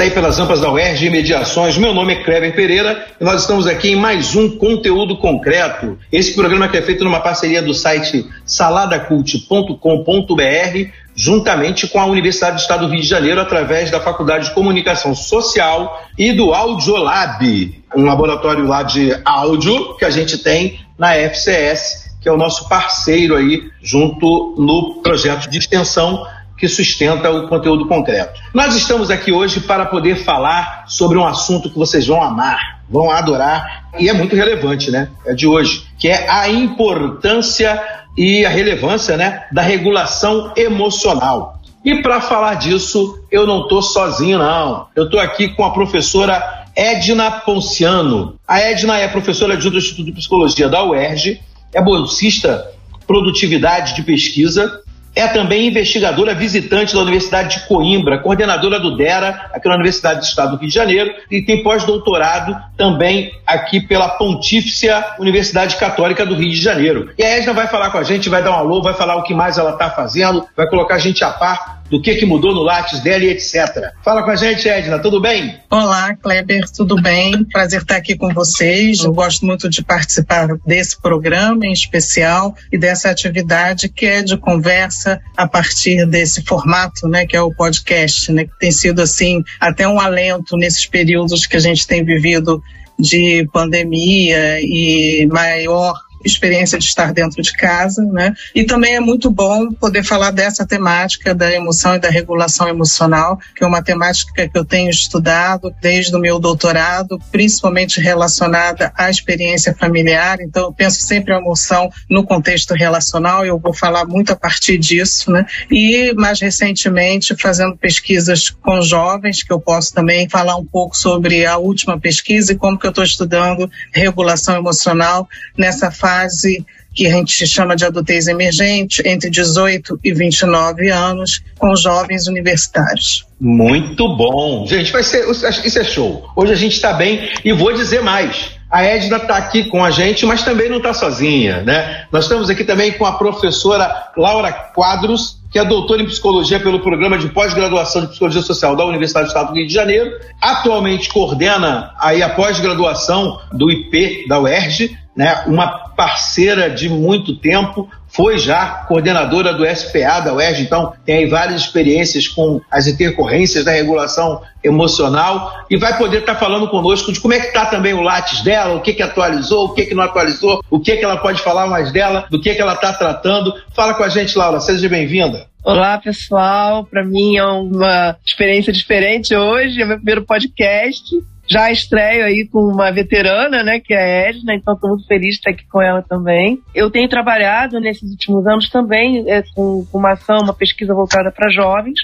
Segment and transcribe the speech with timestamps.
[0.00, 1.76] Está aí pelas rampas da UERJ Mediações.
[1.76, 5.98] Meu nome é Kleber Pereira e nós estamos aqui em mais um conteúdo concreto.
[6.10, 12.60] Esse programa que é feito numa parceria do site saladacult.com.br, juntamente com a Universidade do
[12.60, 18.06] Estado do Rio de Janeiro, através da Faculdade de Comunicação Social e do Audiolab, um
[18.06, 23.36] laboratório lá de áudio que a gente tem na FCS, que é o nosso parceiro
[23.36, 26.24] aí junto no projeto de extensão
[26.60, 28.38] que sustenta o conteúdo concreto.
[28.52, 33.10] Nós estamos aqui hoje para poder falar sobre um assunto que vocês vão amar, vão
[33.10, 35.08] adorar e é muito relevante, né?
[35.24, 37.82] É de hoje, que é a importância
[38.16, 41.58] e a relevância, né, da regulação emocional.
[41.82, 44.88] E para falar disso, eu não estou sozinho, não.
[44.94, 48.34] Eu estou aqui com a professora Edna Ponciano.
[48.46, 51.40] A Edna é professora de do Instituto de Psicologia da UERJ,
[51.72, 52.70] é bolsista
[53.06, 54.82] produtividade de pesquisa
[55.14, 60.24] é também investigadora visitante da Universidade de Coimbra, coordenadora do DERA, aqui na Universidade do
[60.24, 64.88] Estado do Rio de Janeiro, e tem pós-doutorado também aqui pela Pontífice
[65.18, 67.10] Universidade Católica do Rio de Janeiro.
[67.18, 69.22] E a Edna vai falar com a gente, vai dar um alô, vai falar o
[69.22, 72.54] que mais ela está fazendo, vai colocar a gente a par do que, que mudou
[72.54, 73.92] no Lattes dela e etc.
[74.04, 75.58] Fala com a gente, Edna, tudo bem?
[75.68, 77.44] Olá, Kleber, tudo bem?
[77.44, 79.00] Prazer estar aqui com vocês.
[79.00, 84.36] Eu gosto muito de participar desse programa em especial e dessa atividade que é de
[84.36, 89.42] conversa a partir desse formato, né, que é o podcast, né, que tem sido assim
[89.58, 92.62] até um alento nesses períodos que a gente tem vivido
[92.98, 95.94] de pandemia e maior
[96.24, 98.34] experiência de estar dentro de casa, né?
[98.54, 103.38] E também é muito bom poder falar dessa temática da emoção e da regulação emocional,
[103.56, 109.08] que é uma temática que eu tenho estudado desde o meu doutorado, principalmente relacionada à
[109.08, 110.40] experiência familiar.
[110.40, 114.78] Então, eu penso sempre a emoção no contexto relacional eu vou falar muito a partir
[114.78, 115.46] disso, né?
[115.70, 121.46] E mais recentemente fazendo pesquisas com jovens, que eu posso também falar um pouco sobre
[121.46, 127.06] a última pesquisa e como que eu estou estudando regulação emocional nessa fase fase que
[127.06, 133.24] a gente chama de adultez emergente, entre 18 e 29 anos, com jovens universitários.
[133.40, 134.66] Muito bom.
[134.66, 136.28] Gente, vai ser, isso é show.
[136.34, 138.58] Hoje a gente está bem e vou dizer mais.
[138.68, 142.06] A Edna está aqui com a gente, mas também não está sozinha, né?
[142.12, 146.78] Nós estamos aqui também com a professora Laura Quadros, que é doutora em psicologia pelo
[146.78, 150.12] programa de pós-graduação de psicologia social da Universidade do Estado do Rio de Janeiro.
[150.40, 155.42] Atualmente coordena aí a pós-graduação do IP da UERJ, né?
[155.46, 155.66] Uma
[155.96, 161.62] parceira de muito tempo, foi já coordenadora do SPA da UERJ, então tem aí várias
[161.62, 167.20] experiências com as intercorrências da regulação emocional e vai poder estar tá falando conosco de
[167.20, 169.94] como é que está também o Lattes dela, o que que atualizou, o que que
[169.94, 172.92] não atualizou, o que que ela pode falar mais dela, do que que ela está
[172.92, 173.54] tratando.
[173.74, 175.46] Fala com a gente, Laura, seja bem-vinda.
[175.62, 176.84] Olá, pessoal.
[176.84, 181.14] Para mim é uma experiência diferente hoje, é meu primeiro podcast
[181.50, 185.34] já estreio aí com uma veterana, né, que é a Edna, então estou muito feliz
[185.34, 186.60] de estar aqui com ela também.
[186.72, 191.32] Eu tenho trabalhado nesses últimos anos também é, com, com uma ação, uma pesquisa voltada
[191.32, 191.98] para jovens,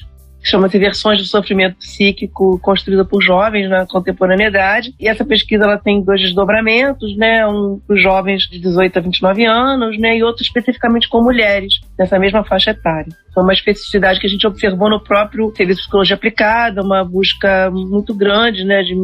[0.49, 4.95] chama-se Versões do Sofrimento Psíquico construída por jovens na contemporaneidade.
[4.99, 7.47] E essa pesquisa ela tem dois desdobramentos, né?
[7.47, 10.17] Um para os jovens de 18 a 29 anos, né?
[10.17, 13.13] E outro especificamente com mulheres, nessa mesma faixa etária.
[13.35, 17.71] Foi uma especificidade que a gente observou no próprio Serviço de Psicologia Aplicada, uma busca
[17.71, 18.83] muito grande, né?
[18.83, 18.95] De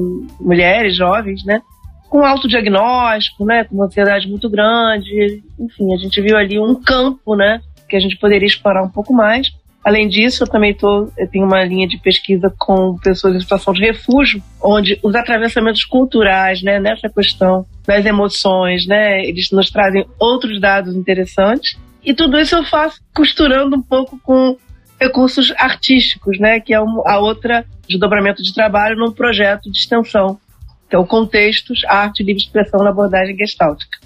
[0.40, 1.60] mulheres jovens, né?
[2.08, 5.42] com autodiagnóstico, né, com uma ansiedade muito grande.
[5.58, 9.14] Enfim, a gente viu ali um campo, né, que a gente poderia explorar um pouco
[9.14, 9.50] mais.
[9.84, 13.72] Além disso, eu também tô, eu tenho uma linha de pesquisa com pessoas em situação
[13.72, 20.06] de refúgio, onde os atravessamentos culturais, né, nessa questão das emoções, né, eles nos trazem
[20.20, 21.76] outros dados interessantes.
[22.04, 24.56] E tudo isso eu faço costurando um pouco com
[25.00, 30.38] recursos artísticos, né, que é a outra desdobramento de trabalho num projeto de extensão.
[30.86, 33.98] Então, contextos, arte e livre expressão na abordagem gestáltica.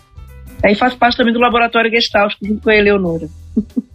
[0.64, 3.28] Aí faço parte também do laboratório gestáltico junto com a Eleonora.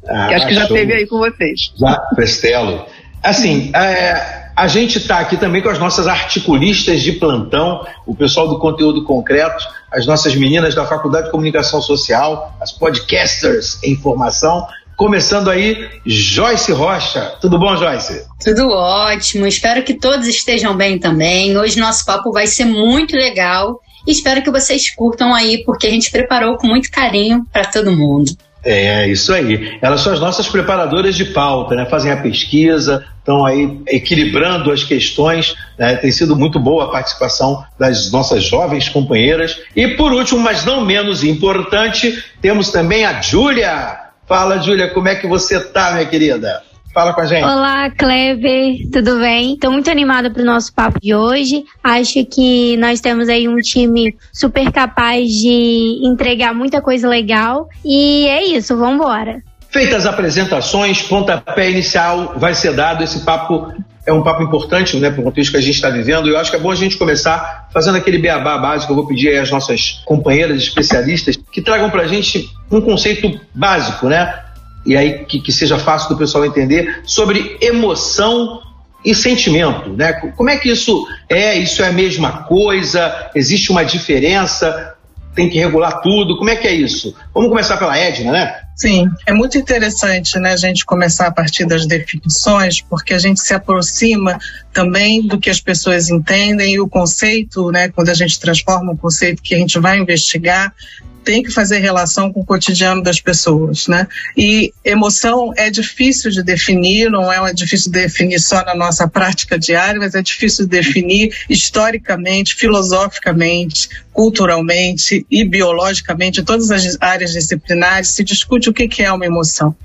[0.07, 0.75] Ah, que acho que já show.
[0.75, 1.73] teve aí com vocês.
[1.79, 2.85] Já, Prestelo.
[3.23, 8.47] Assim, é, a gente está aqui também com as nossas articulistas de plantão, o pessoal
[8.47, 14.67] do conteúdo concreto, as nossas meninas da Faculdade de Comunicação Social, as podcasters em formação.
[14.97, 17.33] Começando aí, Joyce Rocha.
[17.41, 18.25] Tudo bom, Joyce?
[18.43, 19.47] Tudo ótimo.
[19.47, 21.57] Espero que todos estejam bem também.
[21.57, 23.79] Hoje nosso papo vai ser muito legal.
[24.07, 28.31] Espero que vocês curtam aí, porque a gente preparou com muito carinho para todo mundo.
[28.63, 29.77] É, isso aí.
[29.81, 31.85] Elas são as nossas preparadoras de pauta, né?
[31.85, 35.55] Fazem a pesquisa, estão aí equilibrando as questões.
[35.77, 35.95] Né?
[35.95, 39.57] Tem sido muito boa a participação das nossas jovens companheiras.
[39.75, 43.99] E por último, mas não menos importante, temos também a Júlia.
[44.27, 46.61] Fala, Júlia, como é que você tá, minha querida?
[46.93, 47.43] Fala com a gente.
[47.43, 49.53] Olá, Kleber, tudo bem?
[49.53, 51.63] Estou muito animada para o nosso papo de hoje.
[51.81, 57.69] Acho que nós temos aí um time super capaz de entregar muita coisa legal.
[57.85, 59.41] E é isso, vamos embora.
[59.69, 63.05] Feitas as apresentações, pontapé inicial vai ser dado.
[63.05, 63.73] Esse papo
[64.05, 66.27] é um papo importante né, para o contexto que a gente está vivendo.
[66.27, 68.91] E eu acho que é bom a gente começar fazendo aquele beabá básico.
[68.91, 73.39] Eu vou pedir aí às nossas companheiras especialistas que tragam para a gente um conceito
[73.55, 74.50] básico, né?
[74.85, 78.61] E aí que, que seja fácil do pessoal entender, sobre emoção
[79.03, 80.13] e sentimento, né?
[80.13, 81.57] Como é que isso é?
[81.57, 83.31] Isso é a mesma coisa?
[83.35, 84.95] Existe uma diferença?
[85.33, 86.37] Tem que regular tudo?
[86.37, 87.15] Como é que é isso?
[87.33, 88.55] Vamos começar pela Edna, né?
[88.75, 93.39] Sim, é muito interessante né, a gente começar a partir das definições, porque a gente
[93.39, 94.39] se aproxima
[94.73, 98.97] também do que as pessoas entendem e o conceito, né, quando a gente transforma um
[98.97, 100.73] conceito que a gente vai investigar,
[101.23, 104.07] tem que fazer relação com o cotidiano das pessoas, né?
[104.35, 109.57] E emoção é difícil de definir, não é difícil de definir só na nossa prática
[109.57, 117.31] diária, mas é difícil de definir historicamente, filosoficamente, culturalmente e biologicamente, em todas as áreas
[117.31, 119.75] disciplinares se discute o que é uma emoção.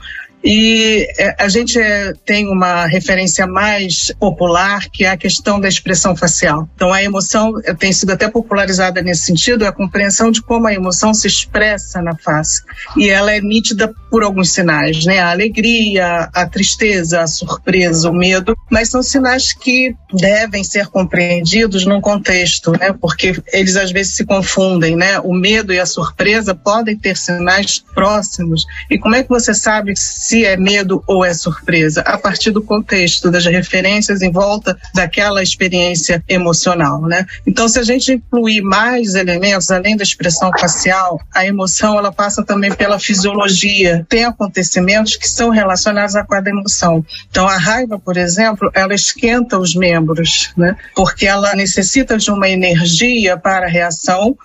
[0.49, 5.67] E é, a gente é, tem uma referência mais popular, que é a questão da
[5.67, 6.69] expressão facial.
[6.77, 10.73] Então, a emoção tem sido até popularizada nesse sentido, é a compreensão de como a
[10.73, 12.63] emoção se expressa na face.
[12.97, 15.19] E ela é nítida por alguns sinais, né?
[15.19, 21.85] A alegria, a tristeza, a surpresa, o medo, mas são sinais que devem ser compreendidos
[21.85, 22.93] num contexto, né?
[22.93, 25.19] Porque eles às vezes se confundem, né?
[25.19, 28.65] O medo e a surpresa podem ter sinais próximos.
[28.89, 32.03] E como é que você sabe se é medo ou é surpresa?
[32.03, 37.27] A partir do contexto, das referências em volta daquela experiência emocional, né?
[37.47, 42.44] Então, se a gente incluir mais elementos além da expressão facial, a emoção ela passa
[42.44, 44.05] também pela fisiologia.
[44.09, 47.05] Tem acontecimentos que são relacionados a cada emoção.
[47.31, 50.77] Então, a raiva, por exemplo, ela esquenta os membros, né?
[50.94, 54.37] Porque ela necessita de uma energia para a reação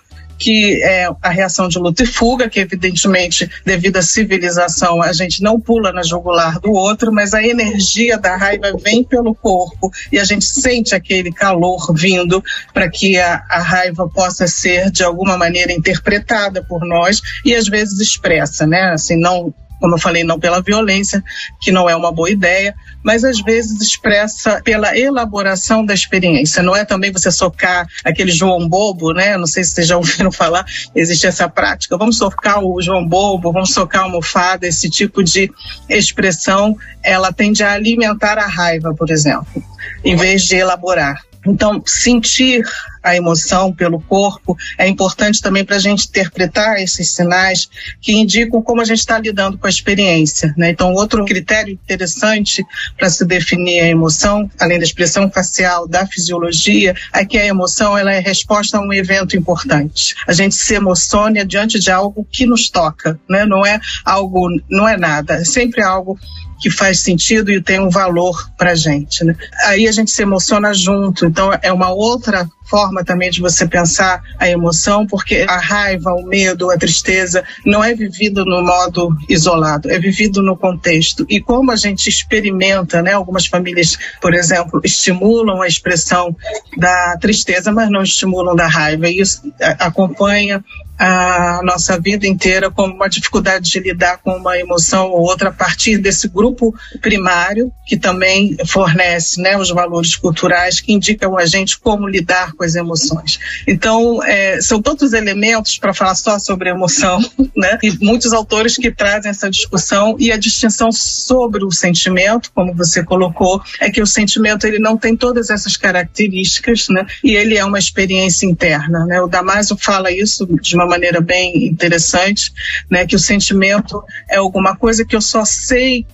[0.42, 5.40] que é a reação de luta e fuga, que evidentemente, devido à civilização, a gente
[5.40, 10.18] não pula na jugular do outro, mas a energia da raiva vem pelo corpo e
[10.18, 12.42] a gente sente aquele calor vindo
[12.74, 17.68] para que a, a raiva possa ser de alguma maneira interpretada por nós e às
[17.68, 18.90] vezes expressa, né?
[18.92, 21.22] Assim, não como eu falei, não pela violência,
[21.60, 22.72] que não é uma boa ideia,
[23.02, 26.62] mas às vezes expressa pela elaboração da experiência.
[26.62, 29.36] Não é também você socar aquele João Bobo, né?
[29.36, 31.98] Não sei se vocês já ouviram falar, existe essa prática.
[31.98, 35.50] Vamos socar o João Bobo, vamos socar a almofada, esse tipo de
[35.88, 39.60] expressão, ela tende a alimentar a raiva, por exemplo,
[40.04, 41.20] em vez de elaborar.
[41.46, 42.62] Então, sentir
[43.02, 47.68] a emoção pelo corpo é importante também para a gente interpretar esses sinais
[48.00, 50.54] que indicam como a gente está lidando com a experiência.
[50.56, 50.70] Né?
[50.70, 52.64] Então, outro critério interessante
[52.96, 57.98] para se definir a emoção, além da expressão facial, da fisiologia, é que a emoção
[57.98, 60.14] ela é resposta a um evento importante.
[60.26, 63.44] A gente se emociona diante de algo que nos toca, né?
[63.44, 66.18] não é algo, não é nada, é sempre algo
[66.62, 69.24] que faz sentido e tem um valor para gente.
[69.24, 69.34] Né?
[69.66, 74.22] Aí a gente se emociona junto, então é uma outra forma também de você pensar
[74.38, 79.90] a emoção, porque a raiva, o medo, a tristeza não é vivido no modo isolado,
[79.90, 81.26] é vivido no contexto.
[81.28, 86.34] E como a gente experimenta, né, algumas famílias, por exemplo, estimulam a expressão
[86.78, 89.06] da tristeza, mas não estimulam da raiva.
[89.06, 89.42] E isso
[89.78, 90.64] acompanha
[90.98, 95.52] a nossa vida inteira como uma dificuldade de lidar com uma emoção ou outra a
[95.52, 101.78] partir desse grupo primário que também fornece né, os valores culturais que indicam a gente
[101.78, 103.38] como lidar com as emoções.
[103.66, 107.18] Então, é, são tantos elementos para falar só sobre emoção,
[107.56, 107.78] né?
[107.82, 113.02] E muitos autores que trazem essa discussão e a distinção sobre o sentimento, como você
[113.02, 117.06] colocou, é que o sentimento ele não tem todas essas características, né?
[117.22, 119.20] E ele é uma experiência interna, né?
[119.20, 122.52] O Damasio fala isso de uma maneira bem interessante,
[122.90, 123.06] né?
[123.06, 126.06] Que o sentimento é alguma coisa que eu só sei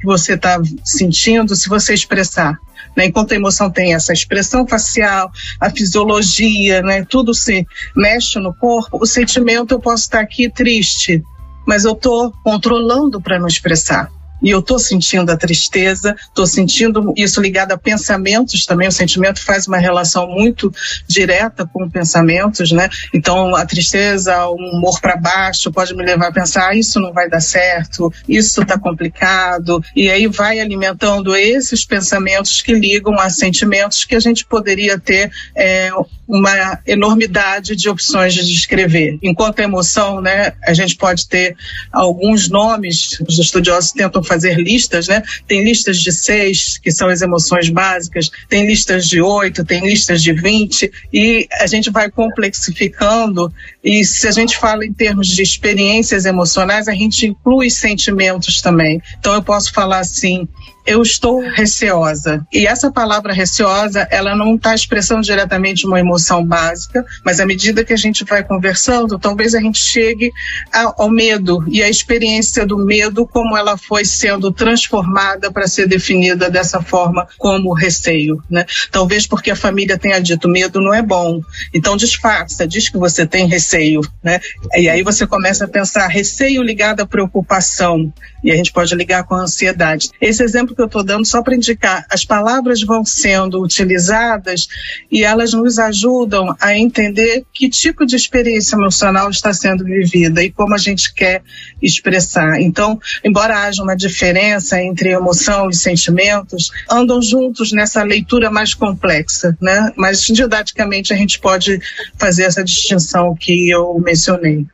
[0.00, 2.58] que você está sentindo se você expressar.
[2.96, 3.06] Né?
[3.06, 7.04] Enquanto a emoção tem essa expressão facial, a fisiologia, né?
[7.04, 11.22] tudo se mexe no corpo, o sentimento eu posso estar aqui triste,
[11.66, 14.10] mas eu estou controlando para não expressar.
[14.42, 18.88] E eu estou sentindo a tristeza, estou sentindo isso ligado a pensamentos também.
[18.88, 20.72] O sentimento faz uma relação muito
[21.08, 22.88] direta com pensamentos, né?
[23.12, 27.12] Então, a tristeza, o humor para baixo pode me levar a pensar: ah, isso não
[27.12, 29.82] vai dar certo, isso está complicado.
[29.94, 35.30] E aí vai alimentando esses pensamentos que ligam a sentimentos que a gente poderia ter
[35.54, 35.90] é,
[36.28, 39.18] uma enormidade de opções de descrever.
[39.22, 41.56] Enquanto a emoção, né, a gente pode ter
[41.92, 45.22] alguns nomes, os estudiosos tentam fazer listas, né?
[45.46, 50.22] Tem listas de seis, que são as emoções básicas, tem listas de oito, tem listas
[50.22, 53.52] de vinte, e a gente vai complexificando.
[53.82, 59.00] E se a gente fala em termos de experiências emocionais, a gente inclui sentimentos também.
[59.18, 60.48] Então eu posso falar assim,
[60.86, 62.46] eu estou receosa.
[62.52, 67.84] E essa palavra receosa, ela não está expressando diretamente uma emoção básica, mas à medida
[67.84, 70.30] que a gente vai conversando, talvez a gente chegue
[70.72, 76.48] ao medo e a experiência do medo, como ela foi sendo transformada para ser definida
[76.48, 78.64] dessa forma como receio, né?
[78.90, 81.40] Talvez porque a família tenha dito medo não é bom,
[81.74, 84.40] então disfarça, diz que você tem receio, né?
[84.76, 88.12] E aí você começa a pensar receio ligado à preocupação
[88.44, 90.10] e a gente pode ligar com a ansiedade.
[90.20, 94.68] Esse exemplo que eu estou dando só para indicar, as palavras vão sendo utilizadas
[95.10, 100.52] e elas nos ajudam a entender que tipo de experiência emocional está sendo vivida e
[100.52, 101.42] como a gente quer
[101.82, 102.60] expressar.
[102.60, 109.56] Então, embora haja uma diferença entre emoção e sentimentos, andam juntos nessa leitura mais complexa,
[109.60, 109.90] né?
[109.96, 111.80] Mas didaticamente a gente pode
[112.18, 114.66] fazer essa distinção que eu mencionei.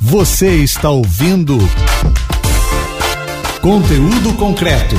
[0.00, 1.56] Você está ouvindo
[3.64, 4.94] Conteúdo concreto.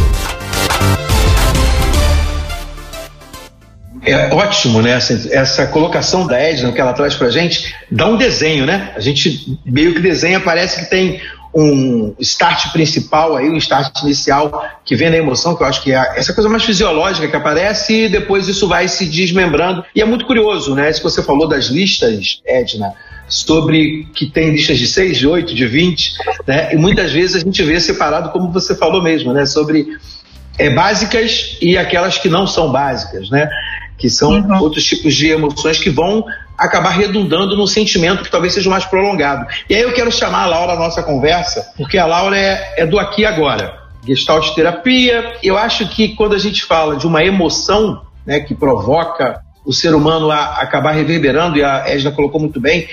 [4.03, 4.93] É ótimo, né?
[4.93, 8.91] Essa, essa colocação da Edna que ela traz pra gente dá um desenho, né?
[8.95, 11.22] A gente meio que desenha, parece que tem
[11.53, 15.93] um start principal aí, um start inicial que vem da emoção, que eu acho que
[15.93, 19.86] é essa coisa mais fisiológica que aparece e depois isso vai se desmembrando.
[19.93, 20.89] E é muito curioso, né?
[20.89, 22.95] Isso que você falou das listas, Edna,
[23.27, 26.13] sobre que tem listas de 6, de 8, de 20,
[26.48, 26.74] né?
[26.74, 29.46] E muitas vezes a gente vê separado, como você falou mesmo, né?
[29.46, 29.88] Sobre
[30.58, 33.50] é, básicas e aquelas que não são básicas, né?
[33.98, 34.60] Que são uhum.
[34.60, 36.24] outros tipos de emoções que vão
[36.58, 39.46] acabar redundando num sentimento que talvez seja mais prolongado.
[39.70, 42.86] E aí eu quero chamar a Laura à nossa conversa, porque a Laura é, é
[42.86, 43.86] do aqui e agora.
[44.05, 45.34] Gestalt terapia.
[45.41, 49.93] Eu acho que quando a gente fala de uma emoção né, que provoca o ser
[49.95, 52.88] humano a acabar reverberando, e a Edna colocou muito bem,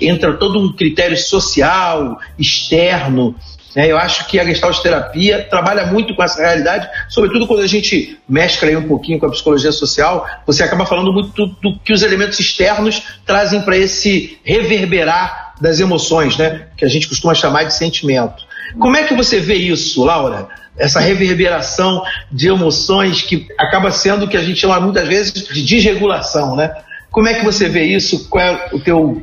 [0.00, 3.34] entra todo um critério social, externo.
[3.74, 3.90] Né?
[3.90, 8.18] Eu acho que a Gestalt terapia trabalha muito com essa realidade, sobretudo quando a gente
[8.28, 11.92] mescla aí um pouquinho com a psicologia social, você acaba falando muito do, do que
[11.92, 16.68] os elementos externos trazem para esse reverberar das emoções, né?
[16.76, 18.44] que a gente costuma chamar de sentimento.
[18.78, 20.48] Como é que você vê isso, Laura?
[20.78, 25.64] Essa reverberação de emoções que acaba sendo o que a gente chama muitas vezes de
[25.64, 26.74] desregulação, né?
[27.10, 28.28] Como é que você vê isso?
[28.28, 29.22] Qual é o teu,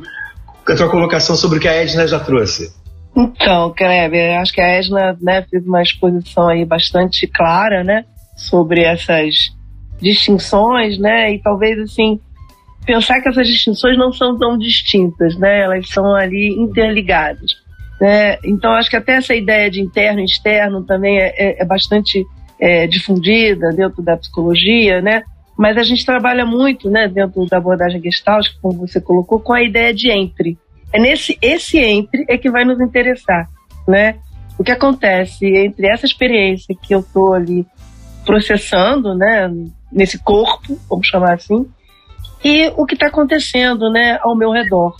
[0.66, 2.72] a tua colocação sobre o que a Edna já trouxe?
[3.14, 8.82] Então, Kleber, acho que a Edna né, fez uma exposição aí bastante clara, né, sobre
[8.82, 9.52] essas
[10.00, 12.18] distinções, né, e talvez assim
[12.86, 17.52] pensar que essas distinções não são tão distintas, né, elas são ali interligadas.
[18.00, 18.38] Né?
[18.44, 22.24] Então, acho que até essa ideia de interno e externo também é, é, é bastante
[22.60, 25.22] é, difundida dentro da psicologia, né?
[25.58, 29.62] Mas a gente trabalha muito, né, dentro da abordagem gestalt, como você colocou, com a
[29.62, 30.56] ideia de entre.
[30.92, 33.48] É nesse esse entre é que vai nos interessar,
[33.86, 34.16] né?
[34.58, 37.66] O que acontece entre essa experiência que eu estou ali
[38.24, 39.50] processando, né,
[39.90, 41.66] nesse corpo, vamos chamar assim,
[42.44, 44.96] e o que está acontecendo, né, ao meu redor.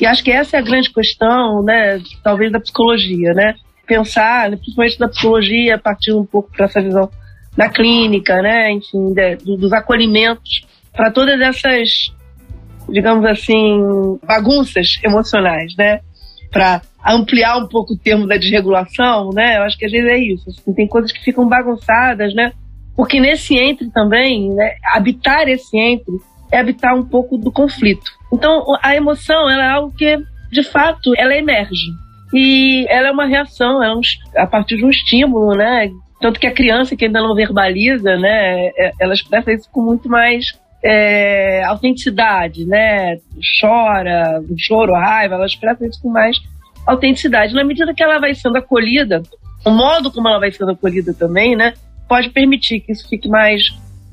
[0.00, 3.54] E acho que essa é a grande questão, né, talvez da psicologia, né?
[3.86, 7.10] Pensar, principalmente da psicologia, a partir um pouco para essa visão
[7.56, 12.12] da clínica, né, enfim, de, dos acolhimentos para todas essas
[12.88, 16.00] digamos assim, bagunças emocionais, né?
[16.50, 19.58] Para ampliar um pouco o termo da desregulação, né?
[19.58, 20.48] Eu acho que às vezes é isso.
[20.48, 22.52] Assim, tem coisas que ficam bagunçadas, né?
[22.96, 26.14] Porque nesse entre também, né, habitar esse entre
[26.54, 28.12] é habitar um pouco do conflito.
[28.32, 30.16] Então, a emoção ela é algo que,
[30.52, 31.90] de fato, ela emerge.
[32.32, 34.00] E ela é uma reação, é um,
[34.36, 35.90] a partir de um estímulo, né?
[36.20, 40.08] Tanto que a criança que ainda não verbaliza, né, é, ela expressa isso com muito
[40.08, 43.18] mais é, autenticidade, né?
[43.60, 46.40] Chora, choro, raiva, ela expressa isso com mais
[46.86, 47.52] autenticidade.
[47.52, 49.22] Na medida que ela vai sendo acolhida,
[49.64, 51.74] o modo como ela vai sendo acolhida também, né?
[52.08, 53.62] Pode permitir que isso fique mais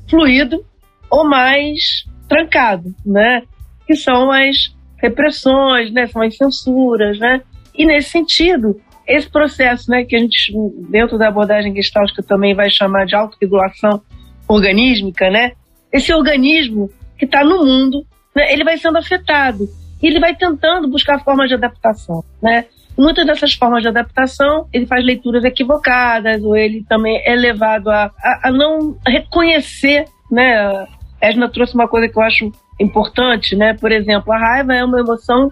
[0.08, 0.64] fluido
[1.08, 3.42] ou mais trancado, né?
[3.86, 6.06] Que são as repressões, né?
[6.06, 7.42] São as censuras, né?
[7.74, 10.52] E nesse sentido, esse processo, né, que a gente
[10.90, 14.00] dentro da abordagem gestáltica também vai chamar de autorregulação
[14.46, 15.52] organísmica, né?
[15.92, 19.68] esse organismo que está no mundo, né, ele vai sendo afetado
[20.02, 22.64] e ele vai tentando buscar formas de adaptação, né?
[22.98, 28.10] Muitas dessas formas de adaptação, ele faz leituras equivocadas, ou ele também é levado a,
[28.18, 30.86] a, a não reconhecer, né?
[31.22, 32.50] A Edna trouxe uma coisa que eu acho
[32.80, 33.74] importante, né?
[33.74, 35.50] Por exemplo, a raiva é uma emoção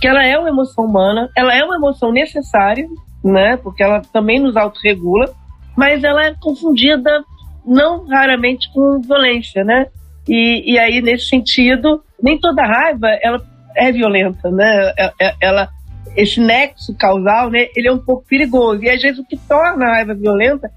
[0.00, 2.86] que ela é uma emoção humana, ela é uma emoção necessária,
[3.22, 3.58] né?
[3.58, 5.30] Porque ela também nos autorregula,
[5.76, 7.22] mas ela é confundida
[7.66, 9.86] não raramente com violência, né?
[10.26, 13.42] E, e aí, nesse sentido, nem toda raiva ela
[13.76, 14.92] é violenta, né?
[14.98, 15.68] É, é, ela,
[16.16, 17.66] esse nexo causal, né?
[17.76, 18.82] Ele é um pouco perigoso.
[18.82, 20.70] E às vezes o que torna a raiva violenta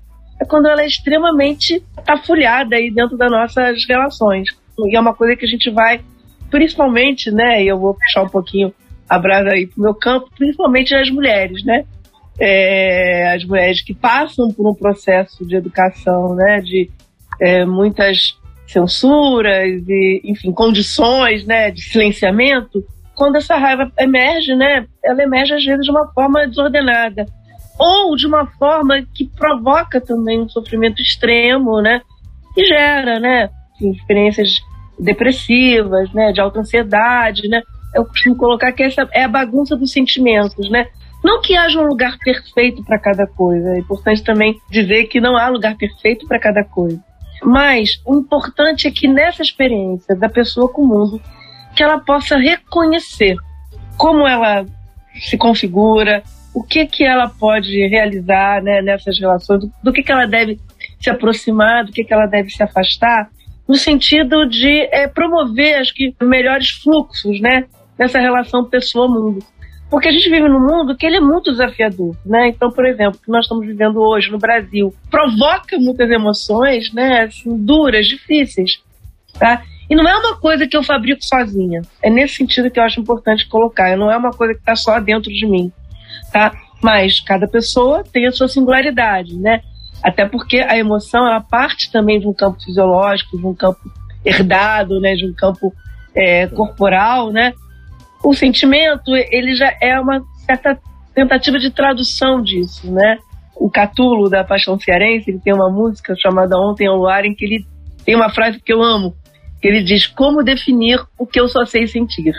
[0.43, 4.49] é quando ela é extremamente tafulhada aí dentro das nossas relações.
[4.79, 6.01] E é uma coisa que a gente vai,
[6.49, 7.63] principalmente, né?
[7.63, 8.73] E eu vou puxar um pouquinho
[9.09, 11.85] a brasa aí pro meu campo, principalmente as mulheres, né?
[12.39, 16.89] é, as mulheres que passam por um processo de educação, né, de
[17.39, 22.83] é, muitas censuras e, enfim, condições, né, de silenciamento,
[23.15, 27.25] quando essa raiva emerge, né, ela emerge às vezes de uma forma desordenada
[27.79, 32.01] ou de uma forma que provoca também um sofrimento extremo, né,
[32.55, 34.49] e gera, né, enfim, experiências
[34.99, 37.61] depressivas, né, de alta ansiedade, né.
[37.95, 40.87] Eu costumo colocar que essa é a bagunça dos sentimentos, né?
[41.23, 45.37] Não que haja um lugar perfeito para cada coisa, é importante também dizer que não
[45.37, 46.99] há lugar perfeito para cada coisa.
[47.43, 51.21] Mas o importante é que nessa experiência da pessoa com o mundo,
[51.75, 53.37] que ela possa reconhecer
[53.97, 54.65] como ela
[55.13, 60.11] se configura, o que que ela pode realizar né, nessas relações, do, do, que que
[60.11, 60.59] ela deve
[60.99, 63.29] se aproximar, do que que ela deve se afastar,
[63.67, 67.65] no sentido de é, promover, acho que, melhores fluxos, né,
[67.97, 69.39] nessa relação pessoa-mundo.
[69.89, 72.47] Porque a gente vive num mundo que ele é muito desafiador, né?
[72.47, 77.25] Então, por exemplo, o que nós estamos vivendo hoje no Brasil provoca muitas emoções, né?
[77.25, 78.81] Assim, duras, difíceis,
[79.37, 79.61] tá?
[79.87, 81.83] E não é uma coisa que eu fabrico sozinha.
[82.01, 83.95] É nesse sentido que eu acho importante colocar.
[83.95, 85.71] Não é uma coisa que está só dentro de mim,
[86.33, 86.51] tá?
[86.81, 89.61] Mas cada pessoa tem a sua singularidade, né?
[90.03, 93.79] Até porque a emoção é parte também de um campo fisiológico, de um campo
[94.25, 95.15] herdado, né?
[95.15, 95.73] De um campo
[96.13, 97.53] é, corporal, né?
[98.23, 100.79] o sentimento, ele já é uma certa
[101.13, 103.17] tentativa de tradução disso, né?
[103.55, 107.45] O Catulo, da Paixão Cearense, ele tem uma música chamada Ontem ao Luar, em que
[107.45, 107.65] ele
[108.05, 109.13] tem uma frase que eu amo,
[109.61, 112.33] que ele diz, como definir o que eu só sei sentir?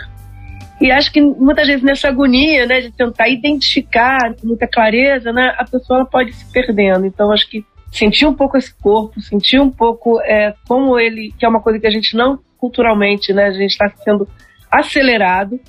[0.79, 5.55] E acho que muitas vezes nessa agonia, né, de tentar identificar com muita clareza, né,
[5.57, 7.05] a pessoa pode se perdendo.
[7.05, 11.45] Então acho que sentir um pouco esse corpo, sentir um pouco é, como ele, que
[11.45, 14.27] é uma coisa que a gente não culturalmente, né, a gente está sendo
[14.69, 15.59] acelerado,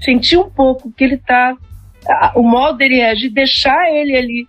[0.00, 1.54] sentir um pouco que ele está,
[2.34, 4.46] o modo dele reagir, deixar ele ali,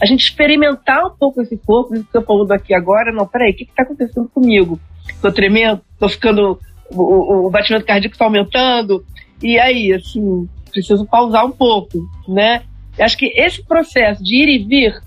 [0.00, 3.50] a gente experimentar um pouco esse corpo, isso que eu falando aqui agora, não, peraí,
[3.50, 4.78] o que está acontecendo comigo?
[5.08, 9.04] Estou tremendo, estou ficando, o, o, batimento cardíaco está aumentando,
[9.42, 12.62] e aí, assim, preciso pausar um pouco, né?
[12.98, 15.00] Acho que esse processo de ir e vir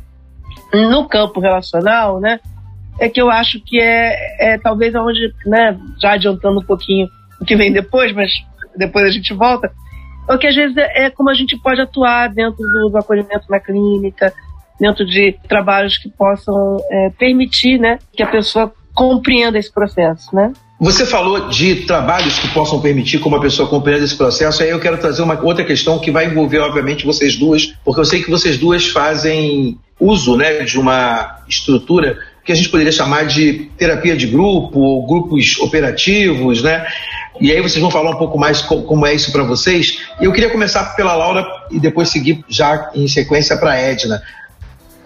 [0.74, 2.40] no campo relacional, né,
[3.00, 7.08] é que eu acho que é, é talvez onde, né, já adiantando um pouquinho
[7.40, 8.32] o que vem depois, mas
[8.78, 9.72] depois a gente volta,
[10.30, 13.46] o que às vezes é, é como a gente pode atuar dentro do, do acolhimento
[13.50, 14.34] na clínica,
[14.80, 20.54] dentro de trabalhos que possam é, permitir né, que a pessoa compreenda esse processo, né?
[20.82, 24.80] Você falou de trabalhos que possam permitir como a pessoa compreenda esse processo, aí eu
[24.80, 28.32] quero trazer uma outra questão que vai envolver, obviamente, vocês duas, porque eu sei que
[28.32, 34.18] vocês duas fazem uso né, de uma estrutura que a gente poderia chamar de terapia
[34.18, 36.88] de grupo, ou grupos operativos, né?
[37.40, 40.00] E aí vocês vão falar um pouco mais como é isso para vocês.
[40.20, 44.20] Eu queria começar pela Laura e depois seguir já em sequência para a Edna.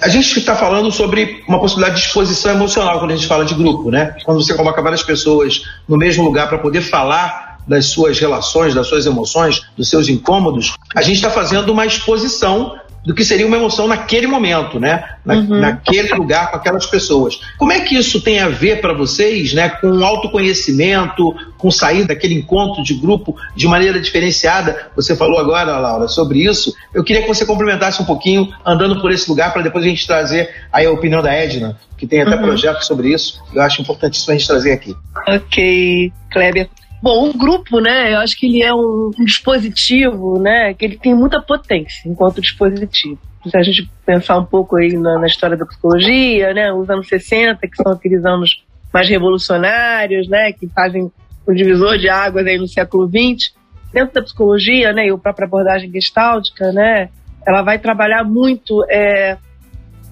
[0.02, 3.54] A gente está falando sobre uma possibilidade de exposição emocional quando a gente fala de
[3.54, 4.16] grupo, né?
[4.24, 8.88] Quando você coloca várias pessoas no mesmo lugar para poder falar das suas relações, das
[8.88, 12.76] suas emoções, dos seus incômodos, a gente está fazendo uma exposição
[13.06, 15.16] do que seria uma emoção naquele momento, né?
[15.24, 15.60] Na, uhum.
[15.60, 17.40] Naquele lugar, com aquelas pessoas.
[17.58, 19.70] Como é que isso tem a ver para vocês, né?
[19.70, 24.90] Com autoconhecimento, com sair daquele encontro de grupo de maneira diferenciada?
[24.96, 26.74] Você falou agora, Laura, sobre isso.
[26.94, 30.08] Eu queria que você complementasse um pouquinho, andando por esse lugar, para depois a gente
[30.08, 32.42] trazer aí a opinião da Edna, que tem até uhum.
[32.42, 33.42] projeto sobre isso.
[33.54, 34.96] Eu acho importantíssimo a gente trazer aqui.
[35.28, 36.70] Ok, Kleber.
[37.06, 40.98] Bom, o grupo, né, eu acho que ele é um, um dispositivo, né, que ele
[40.98, 43.20] tem muita potência enquanto dispositivo.
[43.48, 47.08] Se a gente pensar um pouco aí na, na, história da psicologia, né, os anos
[47.08, 51.12] 60, que são aqueles anos mais revolucionários, né, que fazem
[51.46, 53.54] o divisor de águas aí no século XX,
[53.94, 57.10] dentro da psicologia, né, e a própria abordagem gestáltica, né,
[57.46, 59.38] ela vai trabalhar muito, é,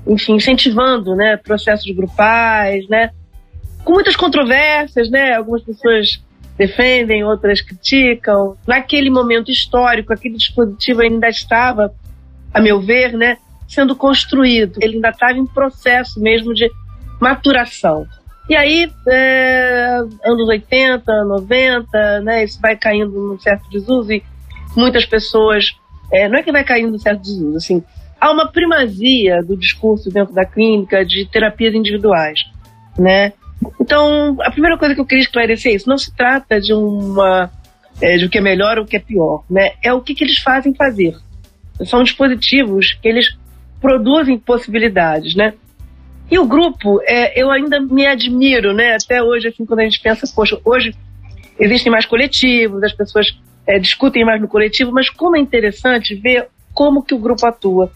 [0.05, 3.09] enfim, incentivando, né, processos grupais, né,
[3.83, 6.21] com muitas controvérsias, né, algumas pessoas
[6.57, 8.55] defendem, outras criticam.
[8.67, 11.93] Naquele momento histórico, aquele dispositivo ainda estava,
[12.53, 13.37] a meu ver, né,
[13.67, 14.77] sendo construído.
[14.81, 16.69] Ele ainda estava em processo mesmo de
[17.19, 18.05] maturação.
[18.49, 24.23] E aí, é, anos 80, 90, né, isso vai caindo num certo desuso e
[24.75, 25.75] muitas pessoas,
[26.11, 27.83] é, não é que vai caindo num certo desuso, assim,
[28.19, 32.39] há uma primazia do discurso dentro da clínica de terapias individuais,
[32.97, 33.33] né?
[33.79, 35.89] Então, a primeira coisa que eu queria esclarecer é isso.
[35.89, 37.51] Não se trata de uma
[38.01, 39.73] é, de o que é melhor ou o que é pior, né?
[39.83, 41.15] É o que, que eles fazem fazer.
[41.85, 43.37] São dispositivos que eles
[43.81, 45.53] produzem possibilidades, né?
[46.31, 48.95] E o grupo, é, eu ainda me admiro, né?
[48.95, 50.95] Até hoje, assim, quando a gente pensa, poxa, hoje
[51.59, 56.47] existem mais coletivos, as pessoas é, discutem mais no coletivo, mas como é interessante ver
[56.73, 57.91] como que o grupo atua.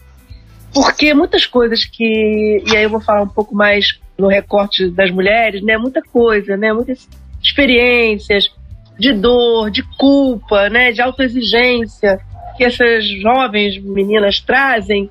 [0.72, 5.10] Porque muitas coisas que, e aí eu vou falar um pouco mais no recorte das
[5.10, 5.78] mulheres, né?
[5.78, 6.72] Muita coisa, né?
[6.72, 7.08] Muitas
[7.42, 8.50] experiências
[8.98, 10.90] de dor, de culpa, né?
[10.90, 12.20] De autoexigência
[12.56, 15.08] que essas jovens meninas trazem,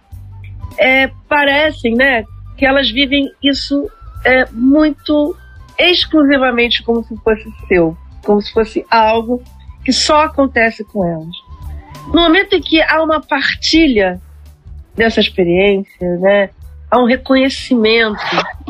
[0.78, 2.26] é, parecem, né?
[2.58, 3.89] Que elas vivem isso
[4.26, 5.36] é, muito
[5.80, 9.41] exclusivamente como se fosse seu, como se fosse algo
[9.86, 11.36] que só acontece com elas.
[12.08, 14.20] No momento em que há uma partilha
[14.96, 16.50] dessa experiência, né?
[16.89, 18.19] Há um reconhecimento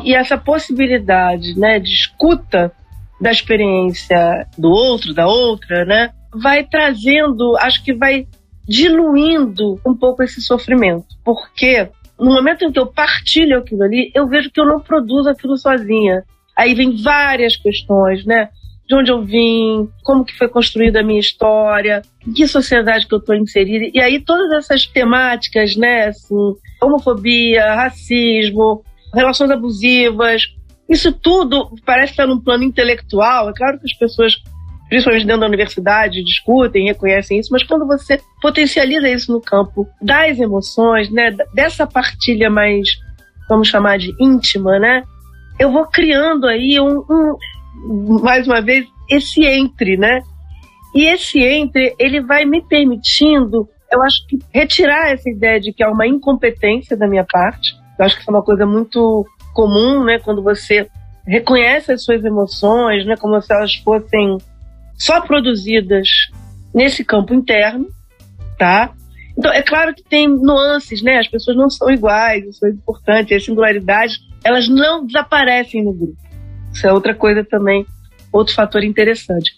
[0.02, 2.72] e essa possibilidade, né, de escuta
[3.20, 8.26] da experiência do outro, da outra, né, vai trazendo, acho que vai
[8.66, 14.26] diluindo um pouco esse sofrimento, porque no momento em que eu partilho aquilo ali, eu
[14.26, 16.24] vejo que eu não produzo aquilo sozinha.
[16.56, 18.48] Aí vem várias questões, né?
[18.88, 23.14] De onde eu vim, como que foi construída a minha história, em que sociedade que
[23.14, 23.90] eu estou inserida.
[23.92, 26.34] E aí todas essas temáticas, né, assim,
[26.82, 28.82] homofobia, racismo,
[29.14, 30.42] relações abusivas,
[30.88, 33.50] isso tudo parece estar num plano intelectual.
[33.50, 34.36] É claro que as pessoas,
[34.88, 40.38] principalmente dentro da universidade, discutem, reconhecem isso, mas quando você potencializa isso no campo das
[40.38, 42.88] emoções, né, dessa partilha mais,
[43.50, 45.02] vamos chamar de íntima, né,
[45.60, 47.36] eu vou criando aí um, um
[48.22, 50.20] mais uma vez, esse entre, né?
[50.94, 55.82] E esse entre, ele vai me permitindo, eu acho que retirar essa ideia de que
[55.82, 57.74] há uma incompetência da minha parte.
[57.98, 60.18] Eu acho que isso é uma coisa muito comum, né?
[60.18, 60.88] Quando você
[61.26, 63.16] reconhece as suas emoções, né?
[63.16, 64.38] Como se elas fossem
[64.96, 66.08] só produzidas
[66.74, 67.86] nesse campo interno,
[68.58, 68.92] tá?
[69.36, 71.18] Então, é claro que tem nuances, né?
[71.18, 73.34] As pessoas não são iguais, isso é importante.
[73.34, 76.27] As singularidades, elas não desaparecem no grupo.
[76.72, 77.86] Isso é outra coisa também,
[78.32, 79.52] outro fator interessante.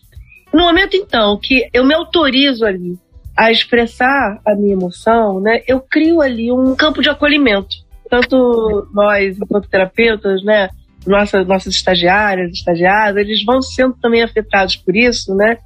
[0.52, 2.98] No momento, então, que eu me autorizo ali
[3.36, 7.76] a expressar a minha emoção, né, eu crio ali um campo de acolhimento.
[8.08, 10.68] Tanto nós, enquanto terapeutas, né,
[11.06, 15.56] nossas, nossas estagiárias, estagiadas, eles vão sendo também afetados por isso, né?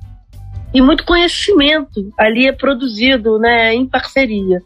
[0.73, 4.61] E muito conhecimento ali é produzido, né, em parceria.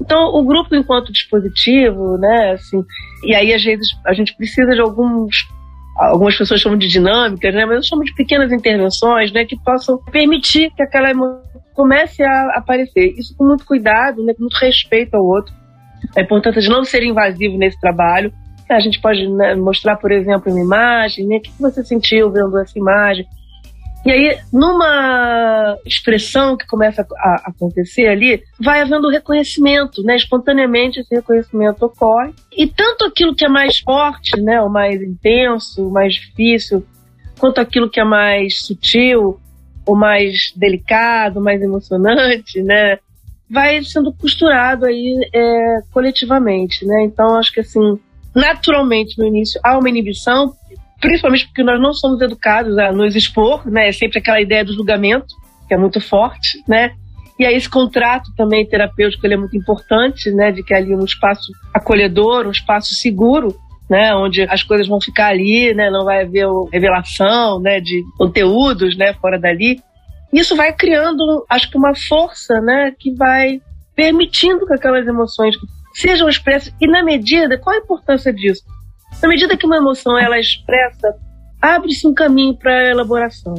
[0.00, 2.84] Então, o grupo enquanto dispositivo, né, assim,
[3.24, 5.36] e aí às vezes a gente precisa de alguns
[6.00, 7.66] algumas pessoas chamam de dinâmicas, né?
[7.66, 9.44] Mas eu chamo de pequenas intervenções, né?
[9.44, 11.42] Que possam permitir que aquela emoção
[11.74, 13.14] comece a aparecer.
[13.18, 14.32] Isso com muito cuidado, né?
[14.34, 15.54] Com muito respeito ao outro.
[16.16, 18.32] A importância de não ser invasivo nesse trabalho.
[18.70, 21.36] A gente pode né, mostrar, por exemplo, uma imagem, né?
[21.36, 23.26] O que você sentiu vendo essa imagem?
[24.04, 30.16] E aí, numa expressão que começa a acontecer ali, vai havendo reconhecimento, né?
[30.16, 32.32] Espontaneamente esse reconhecimento ocorre.
[32.50, 34.60] E tanto aquilo que é mais forte, né?
[34.62, 36.84] O mais intenso, o mais difícil,
[37.38, 39.38] quanto aquilo que é mais sutil,
[39.86, 42.98] o mais delicado, o mais emocionante, né?
[43.50, 47.02] Vai sendo costurado aí é, coletivamente, né?
[47.04, 47.98] Então, acho que assim,
[48.34, 50.54] naturalmente no início há uma inibição,
[51.00, 53.88] principalmente porque nós não somos educados a nos expor, né?
[53.88, 55.34] É sempre aquela ideia do julgamento,
[55.66, 56.92] que é muito forte, né?
[57.38, 60.52] E aí esse contrato também terapêutico ele é muito importante, né?
[60.52, 63.56] De que é ali um espaço acolhedor, um espaço seguro,
[63.88, 64.14] né?
[64.14, 65.90] Onde as coisas vão ficar ali, né?
[65.90, 67.80] Não vai haver revelação, né?
[67.80, 69.14] De conteúdos, né?
[69.14, 69.80] Fora dali.
[70.32, 72.92] Isso vai criando, acho que uma força, né?
[72.98, 73.60] Que vai
[73.96, 75.56] permitindo que aquelas emoções
[75.94, 76.74] sejam expressas.
[76.80, 78.62] E na medida, qual a importância disso?
[79.22, 81.14] Na medida que uma emoção ela é expressa,
[81.60, 83.54] abre-se um caminho para a elaboração.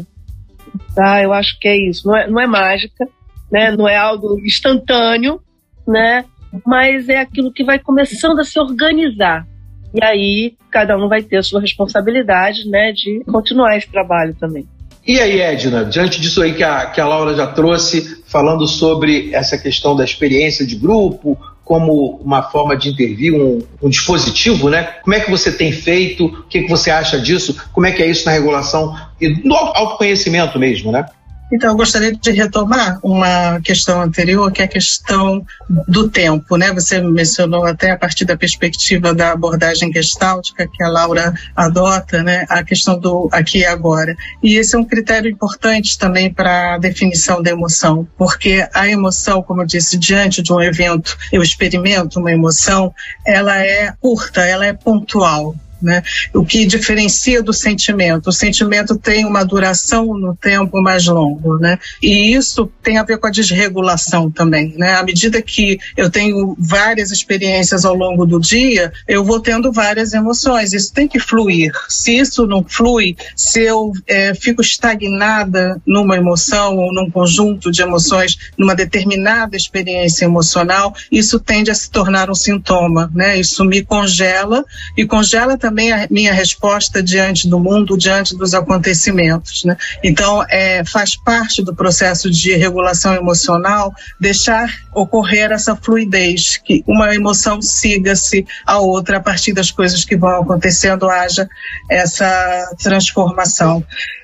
[0.95, 1.21] Tá?
[1.21, 2.07] Eu acho que é isso.
[2.07, 3.07] Não é, não é mágica,
[3.51, 3.71] né?
[3.71, 5.41] não é algo instantâneo,
[5.87, 6.25] né?
[6.65, 9.47] mas é aquilo que vai começando a se organizar.
[9.93, 14.67] E aí, cada um vai ter a sua responsabilidade né, de continuar esse trabalho também.
[15.05, 19.33] E aí, Edna, diante disso aí que a, que a Laura já trouxe, falando sobre
[19.33, 21.37] essa questão da experiência de grupo,
[21.71, 24.83] como uma forma de intervir, um, um, dispositivo, né?
[25.03, 26.25] Como é que você tem feito?
[26.25, 27.55] O que, que você acha disso?
[27.71, 31.05] Como é que é isso na regulação e no autoconhecimento mesmo, né?
[31.51, 35.45] Então, eu gostaria de retomar uma questão anterior, que é a questão
[35.87, 36.71] do tempo, né?
[36.73, 42.45] Você mencionou até a partir da perspectiva da abordagem gestáltica que a Laura adota, né?
[42.49, 44.15] A questão do aqui e agora.
[44.41, 49.43] E esse é um critério importante também para a definição da emoção, porque a emoção,
[49.43, 52.93] como eu disse, diante de um evento, eu experimento uma emoção,
[53.25, 55.53] ela é curta, ela é pontual.
[55.81, 56.03] Né?
[56.33, 58.27] O que diferencia do sentimento.
[58.27, 61.79] O sentimento tem uma duração no tempo mais longo, né?
[62.01, 64.95] E isso tem a ver com a desregulação também, né?
[64.95, 70.13] À medida que eu tenho várias experiências ao longo do dia, eu vou tendo várias
[70.13, 70.73] emoções.
[70.73, 71.71] Isso tem que fluir.
[71.89, 77.81] Se isso não flui, se eu é, fico estagnada numa emoção ou num conjunto de
[77.81, 83.39] emoções, numa determinada experiência emocional, isso tende a se tornar um sintoma, né?
[83.39, 84.63] Isso me congela
[84.97, 89.63] e congela também também a minha resposta diante do mundo, diante dos acontecimentos.
[89.63, 89.77] Né?
[90.03, 97.15] Então, é, faz parte do processo de regulação emocional deixar ocorrer essa fluidez, que uma
[97.15, 101.47] emoção siga-se a outra a partir das coisas que vão acontecendo, haja
[101.89, 103.83] essa transformação.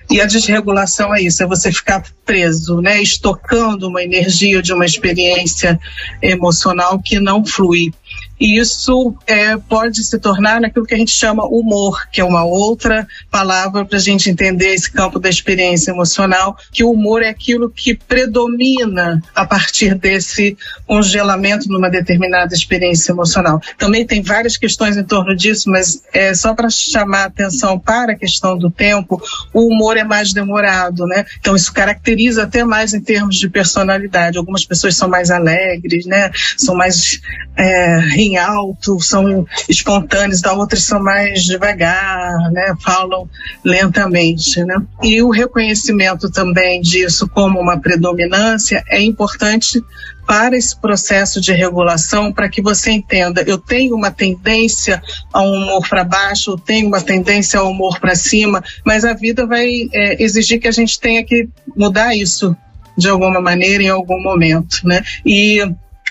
[0.10, 4.86] E a desregulação é isso, é você ficar preso, né, estocando uma energia de uma
[4.86, 5.80] experiência
[6.22, 7.94] emocional que não flui.
[8.40, 12.44] E isso é, pode se tornar naquilo que a gente chama humor, que é uma
[12.44, 17.30] outra palavra para a gente entender esse campo da experiência emocional, que o humor é
[17.30, 23.60] aquilo que predomina a partir desse congelamento numa determinada experiência emocional.
[23.78, 28.14] Também tem várias questões em torno disso, mas é só para chamar a atenção para
[28.14, 29.22] a questão do tempo,
[29.54, 31.26] o humor é mais demorado, né?
[31.40, 34.38] Então isso caracteriza até mais em termos de personalidade.
[34.38, 36.32] Algumas pessoas são mais alegres, né?
[36.58, 37.20] São mais
[37.58, 42.74] é, em alto, são espontâneos, da outras são mais devagar, né?
[42.84, 43.30] Falam
[43.64, 44.76] lentamente, né?
[45.04, 49.82] E o reconhecimento também disso como uma predominância é importante
[50.28, 55.88] para esse processo de regulação, para que você entenda, eu tenho uma tendência ao humor
[55.88, 60.22] para baixo, eu tenho uma tendência ao humor para cima, mas a vida vai é,
[60.22, 62.56] exigir que a gente tenha que mudar isso
[62.98, 65.02] de alguma maneira em algum momento, né?
[65.26, 65.62] E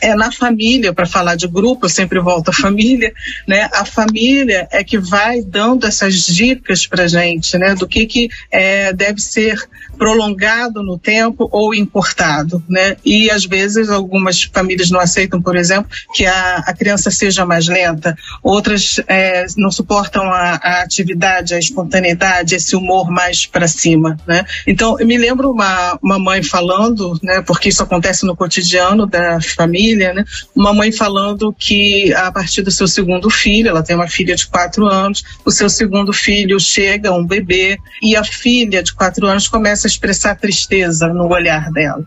[0.03, 3.13] é na família, para falar de grupo, eu sempre volto à família,
[3.47, 3.69] né?
[3.73, 7.75] A família é que vai dando essas dicas para gente, né?
[7.75, 9.57] Do que que é, deve ser
[9.97, 12.97] prolongado no tempo ou importado, né?
[13.05, 17.67] E às vezes algumas famílias não aceitam, por exemplo, que a, a criança seja mais
[17.67, 24.19] lenta, outras é, não suportam a, a, atividade, a espontaneidade, esse humor mais para cima,
[24.27, 24.45] né?
[24.67, 27.41] Então, eu me lembro uma, uma mãe falando, né?
[27.41, 30.25] Porque isso acontece no cotidiano da família família, né?
[30.55, 34.47] Uma mãe falando que a partir do seu segundo filho, ela tem uma filha de
[34.47, 39.47] quatro anos, o seu segundo filho chega, um bebê, e a filha de quatro anos
[39.49, 42.05] começa a expressar tristeza no olhar dela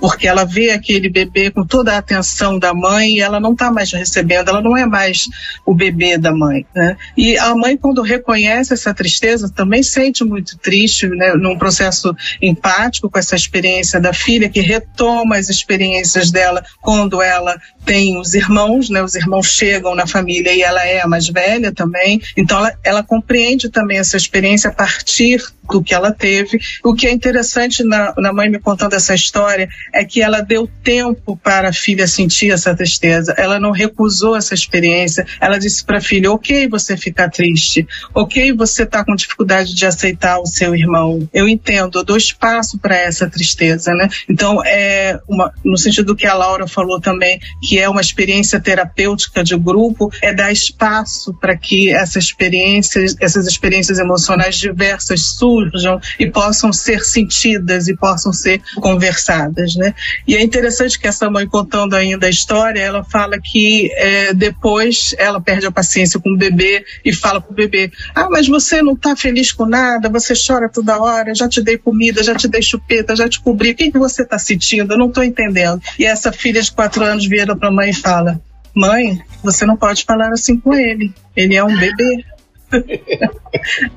[0.00, 3.70] porque ela vê aquele bebê com toda a atenção da mãe e ela não está
[3.70, 5.28] mais recebendo, ela não é mais
[5.64, 6.66] o bebê da mãe.
[6.74, 6.96] Né?
[7.16, 13.10] E a mãe, quando reconhece essa tristeza, também sente muito triste, né, num processo empático
[13.10, 17.56] com essa experiência da filha, que retoma as experiências dela quando ela
[17.88, 21.72] tem os irmãos, né, os irmãos chegam na família e ela é a mais velha
[21.72, 26.58] também, então ela, ela compreende também essa experiência a partir do que ela teve.
[26.82, 30.68] O que é interessante na, na mãe me contando essa história é que ela deu
[30.82, 33.34] tempo para a filha sentir essa tristeza.
[33.36, 35.26] Ela não recusou essa experiência.
[35.40, 37.86] Ela disse para a filha: Ok, você fica triste.
[38.14, 41.28] Ok, você está com dificuldade de aceitar o seu irmão.
[41.32, 41.98] Eu entendo.
[41.98, 44.08] Eu dou espaço para essa tristeza, né?
[44.28, 48.60] Então, é uma, no sentido do que a Laura falou também, que é uma experiência
[48.60, 56.00] terapêutica de grupo, é dar espaço para que essas experiências, essas experiências emocionais diversas surjam
[56.18, 59.94] e possam ser sentidas e possam ser conversadas, né?
[60.26, 65.14] E é interessante que essa mãe contando ainda a história, ela fala que é, depois
[65.18, 68.82] ela perde a paciência com o bebê e fala para o bebê: Ah, mas você
[68.82, 72.48] não está feliz com nada, você chora toda hora, já te dei comida, já te
[72.48, 74.94] dei chupeta, já te cobri, o que, que você está sentindo?
[74.94, 75.80] Eu não estou entendendo.
[75.98, 78.40] E essa filha de quatro anos vira para a mãe e fala:
[78.74, 82.24] Mãe, você não pode falar assim com ele, ele é um bebê.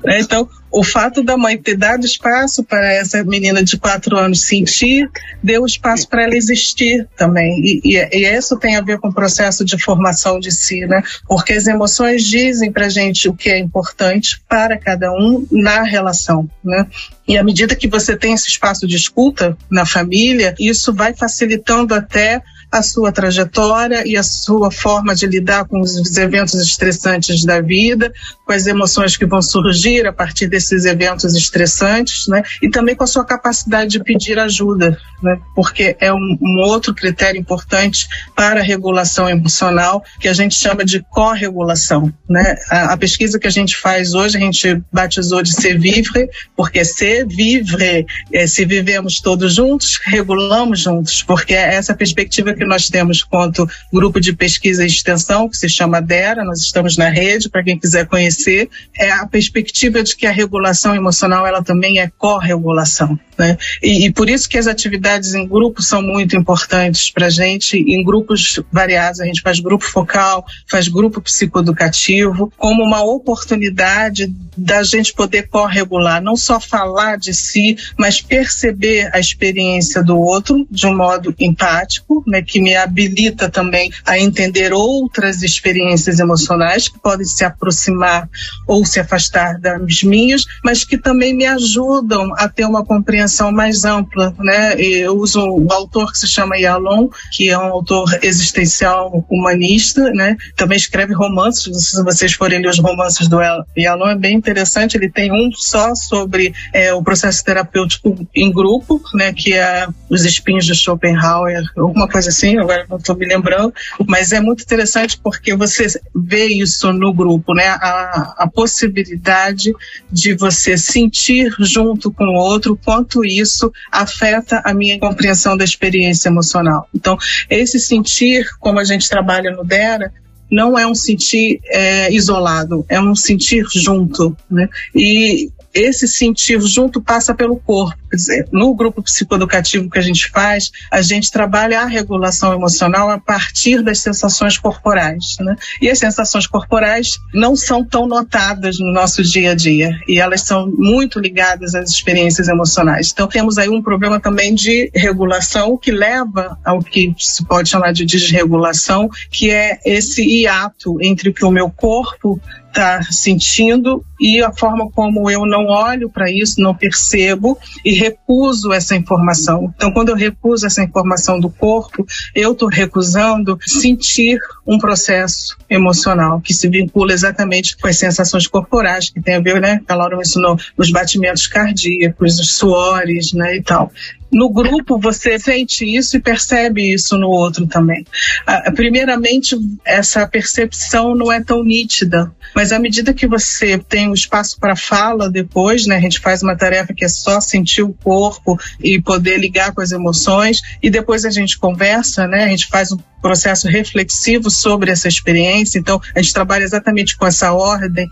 [0.02, 4.44] Né, então, o fato da mãe ter dado espaço para essa menina de quatro anos
[4.44, 5.08] sentir,
[5.42, 7.60] deu espaço para ela existir também.
[7.60, 11.02] E, e, e, isso tem a ver com o processo de formação de si, né?
[11.28, 16.48] Porque as emoções dizem para gente o que é importante para cada um na relação,
[16.64, 16.86] né?
[17.28, 21.94] E à medida que você tem esse espaço de escuta na família, isso vai facilitando
[21.94, 27.60] até a sua trajetória e a sua forma de lidar com os eventos estressantes da
[27.60, 28.10] vida,
[28.46, 32.42] com as emoções que vão surgir a partir desses eventos estressantes, né?
[32.62, 35.38] E também com a sua capacidade de pedir ajuda, né?
[35.54, 40.82] Porque é um, um outro critério importante para a regulação emocional que a gente chama
[40.82, 42.56] de corregulação, né?
[42.70, 46.84] A, a pesquisa que a gente faz hoje a gente batizou de ser vivre, porque
[46.84, 52.68] ser vivre, é, se vivemos todos juntos, regulamos juntos, porque é essa perspectiva que que
[52.68, 57.08] nós temos quanto grupo de pesquisa e extensão, que se chama DERA, nós estamos na
[57.08, 61.98] rede, para quem quiser conhecer, é a perspectiva de que a regulação emocional ela também
[61.98, 63.18] é corregulação.
[63.36, 63.56] Né?
[63.82, 67.76] E, e por isso que as atividades em grupo são muito importantes para a gente,
[67.76, 74.82] em grupos variados, a gente faz grupo focal, faz grupo psicoeducativo, como uma oportunidade da
[74.82, 80.86] gente poder corregular, não só falar de si, mas perceber a experiência do outro de
[80.86, 87.24] um modo empático, né, que me habilita também a entender outras experiências emocionais que podem
[87.24, 88.28] se aproximar
[88.68, 93.86] ou se afastar das minhas, mas que também me ajudam a ter uma compreensão mais
[93.86, 94.74] ampla, né?
[94.78, 100.36] Eu uso um autor que se chama Yalom, que é um autor existencial humanista, né?
[100.54, 103.38] Também escreve romances, se vocês forem ler os romances do
[103.78, 109.00] Yalom, é bem interessante, ele tem um só sobre é, o processo terapêutico em grupo,
[109.14, 109.32] né?
[109.32, 113.72] Que é os espinhos de Schopenhauer, alguma coisa assim, agora não estou me lembrando,
[114.06, 117.66] mas é muito interessante porque você vê isso no grupo, né?
[117.68, 119.72] A, a possibilidade
[120.10, 126.28] de você sentir junto com o outro quanto isso afeta a minha compreensão da experiência
[126.28, 126.88] emocional.
[126.94, 127.16] Então,
[127.48, 130.12] esse sentir, como a gente trabalha no DERA,
[130.50, 134.68] não é um sentir é, isolado, é um sentir junto, né?
[134.94, 137.96] E esse sentir junto passa pelo corpo.
[138.10, 143.08] Quer dizer, no grupo psicoeducativo que a gente faz, a gente trabalha a regulação emocional
[143.08, 145.36] a partir das sensações corporais.
[145.40, 145.56] Né?
[145.80, 150.42] E as sensações corporais não são tão notadas no nosso dia a dia e elas
[150.42, 153.10] são muito ligadas às experiências emocionais.
[153.12, 157.92] Então, temos aí um problema também de regulação que leva ao que se pode chamar
[157.92, 162.40] de desregulação, que é esse hiato entre o que o meu corpo
[162.72, 168.72] está sentindo e a forma como eu não olho para isso, não percebo e recuso
[168.72, 169.72] essa informação.
[169.76, 176.40] Então, quando eu recuso essa informação do corpo, eu estou recusando sentir um processo emocional
[176.40, 179.80] que se vincula exatamente com as sensações corporais, que tem a ver, né?
[179.86, 183.56] A Laura mencionou os batimentos cardíacos, os suores, né?
[183.56, 183.90] E tal
[184.32, 188.04] no grupo você sente isso e percebe isso no outro também.
[188.46, 194.14] Ah, primeiramente, essa percepção não é tão nítida, mas à medida que você tem um
[194.14, 197.92] espaço para fala depois, né, a gente faz uma tarefa que é só sentir o
[197.92, 202.66] corpo e poder ligar com as emoções, e depois a gente conversa, né, a gente
[202.66, 205.78] faz um processo reflexivo sobre essa experiência.
[205.78, 208.08] Então, a gente trabalha exatamente com essa ordem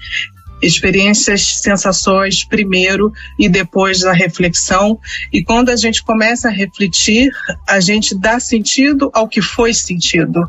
[0.62, 4.98] experiências, sensações primeiro e depois a reflexão.
[5.32, 7.30] E quando a gente começa a refletir,
[7.66, 10.48] a gente dá sentido ao que foi sentido.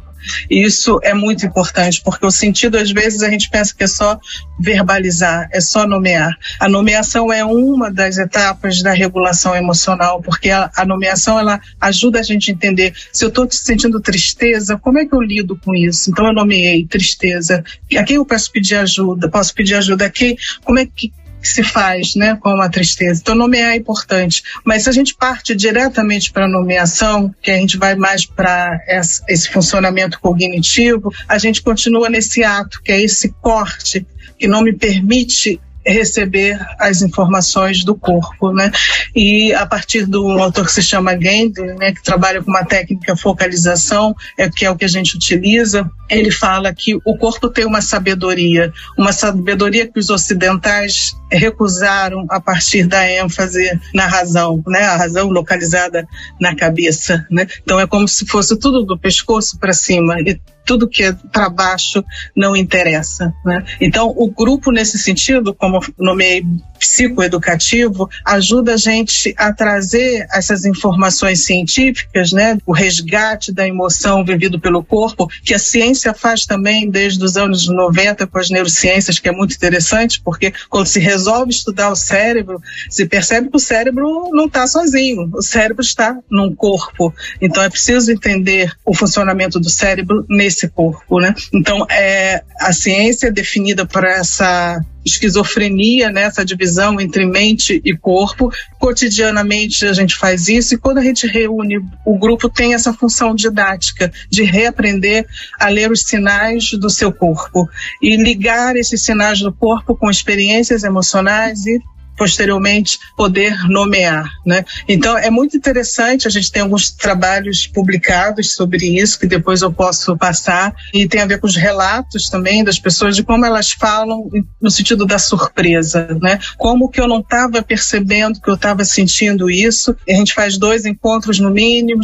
[0.49, 3.87] E isso é muito importante, porque o sentido, às vezes, a gente pensa que é
[3.87, 4.19] só
[4.59, 6.37] verbalizar, é só nomear.
[6.59, 12.19] A nomeação é uma das etapas da regulação emocional, porque a, a nomeação ela ajuda
[12.19, 15.75] a gente a entender se eu estou sentindo tristeza, como é que eu lido com
[15.75, 16.09] isso?
[16.09, 17.63] Então eu nomeei tristeza.
[17.97, 19.29] A quem eu posso pedir ajuda?
[19.29, 20.37] Posso pedir ajuda a quem?
[20.63, 21.11] Como é que que
[21.47, 23.19] se faz né, com a tristeza.
[23.21, 24.43] Então, nomear é importante.
[24.63, 28.79] Mas se a gente parte diretamente para a nomeação, que a gente vai mais para
[29.27, 34.05] esse funcionamento cognitivo, a gente continua nesse ato, que é esse corte
[34.37, 38.71] que não me permite receber as informações do corpo, né?
[39.15, 43.15] E a partir do autor que se chama Gendler, né, que trabalha com uma técnica
[43.15, 47.65] focalização, é que é o que a gente utiliza, ele fala que o corpo tem
[47.65, 54.83] uma sabedoria, uma sabedoria que os ocidentais recusaram a partir da ênfase na razão, né?
[54.83, 56.05] A razão localizada
[56.39, 57.47] na cabeça, né?
[57.63, 61.49] Então é como se fosse tudo do pescoço para cima e tudo que é para
[61.49, 62.03] baixo
[62.35, 63.33] não interessa.
[63.45, 63.65] Né?
[63.79, 66.45] Então, o grupo, nesse sentido, como nomeei
[66.81, 72.57] psicoeducativo, ajuda a gente a trazer essas informações científicas, né?
[72.65, 77.67] o resgate da emoção vivido pelo corpo, que a ciência faz também desde os anos
[77.67, 82.61] 90 com as neurociências, que é muito interessante, porque quando se resolve estudar o cérebro,
[82.89, 87.13] se percebe que o cérebro não está sozinho, o cérebro está num corpo.
[87.41, 91.33] Então, é preciso entender o funcionamento do cérebro nesse esse corpo, né?
[91.53, 98.51] Então, é, a ciência é definida por essa esquizofrenia, né, divisão entre mente e corpo.
[98.79, 103.35] Cotidianamente a gente faz isso e quando a gente reúne, o grupo tem essa função
[103.35, 105.25] didática de reaprender
[105.59, 107.69] a ler os sinais do seu corpo
[108.01, 111.81] e ligar esses sinais do corpo com experiências emocionais e
[112.21, 114.63] posteriormente poder nomear, né?
[114.87, 119.73] Então é muito interessante, a gente tem alguns trabalhos publicados sobre isso que depois eu
[119.73, 123.71] posso passar e tem a ver com os relatos também das pessoas de como elas
[123.71, 124.29] falam
[124.61, 126.37] no sentido da surpresa, né?
[126.59, 129.95] Como que eu não estava percebendo que eu estava sentindo isso.
[130.07, 132.01] E a gente faz dois encontros no mínimo.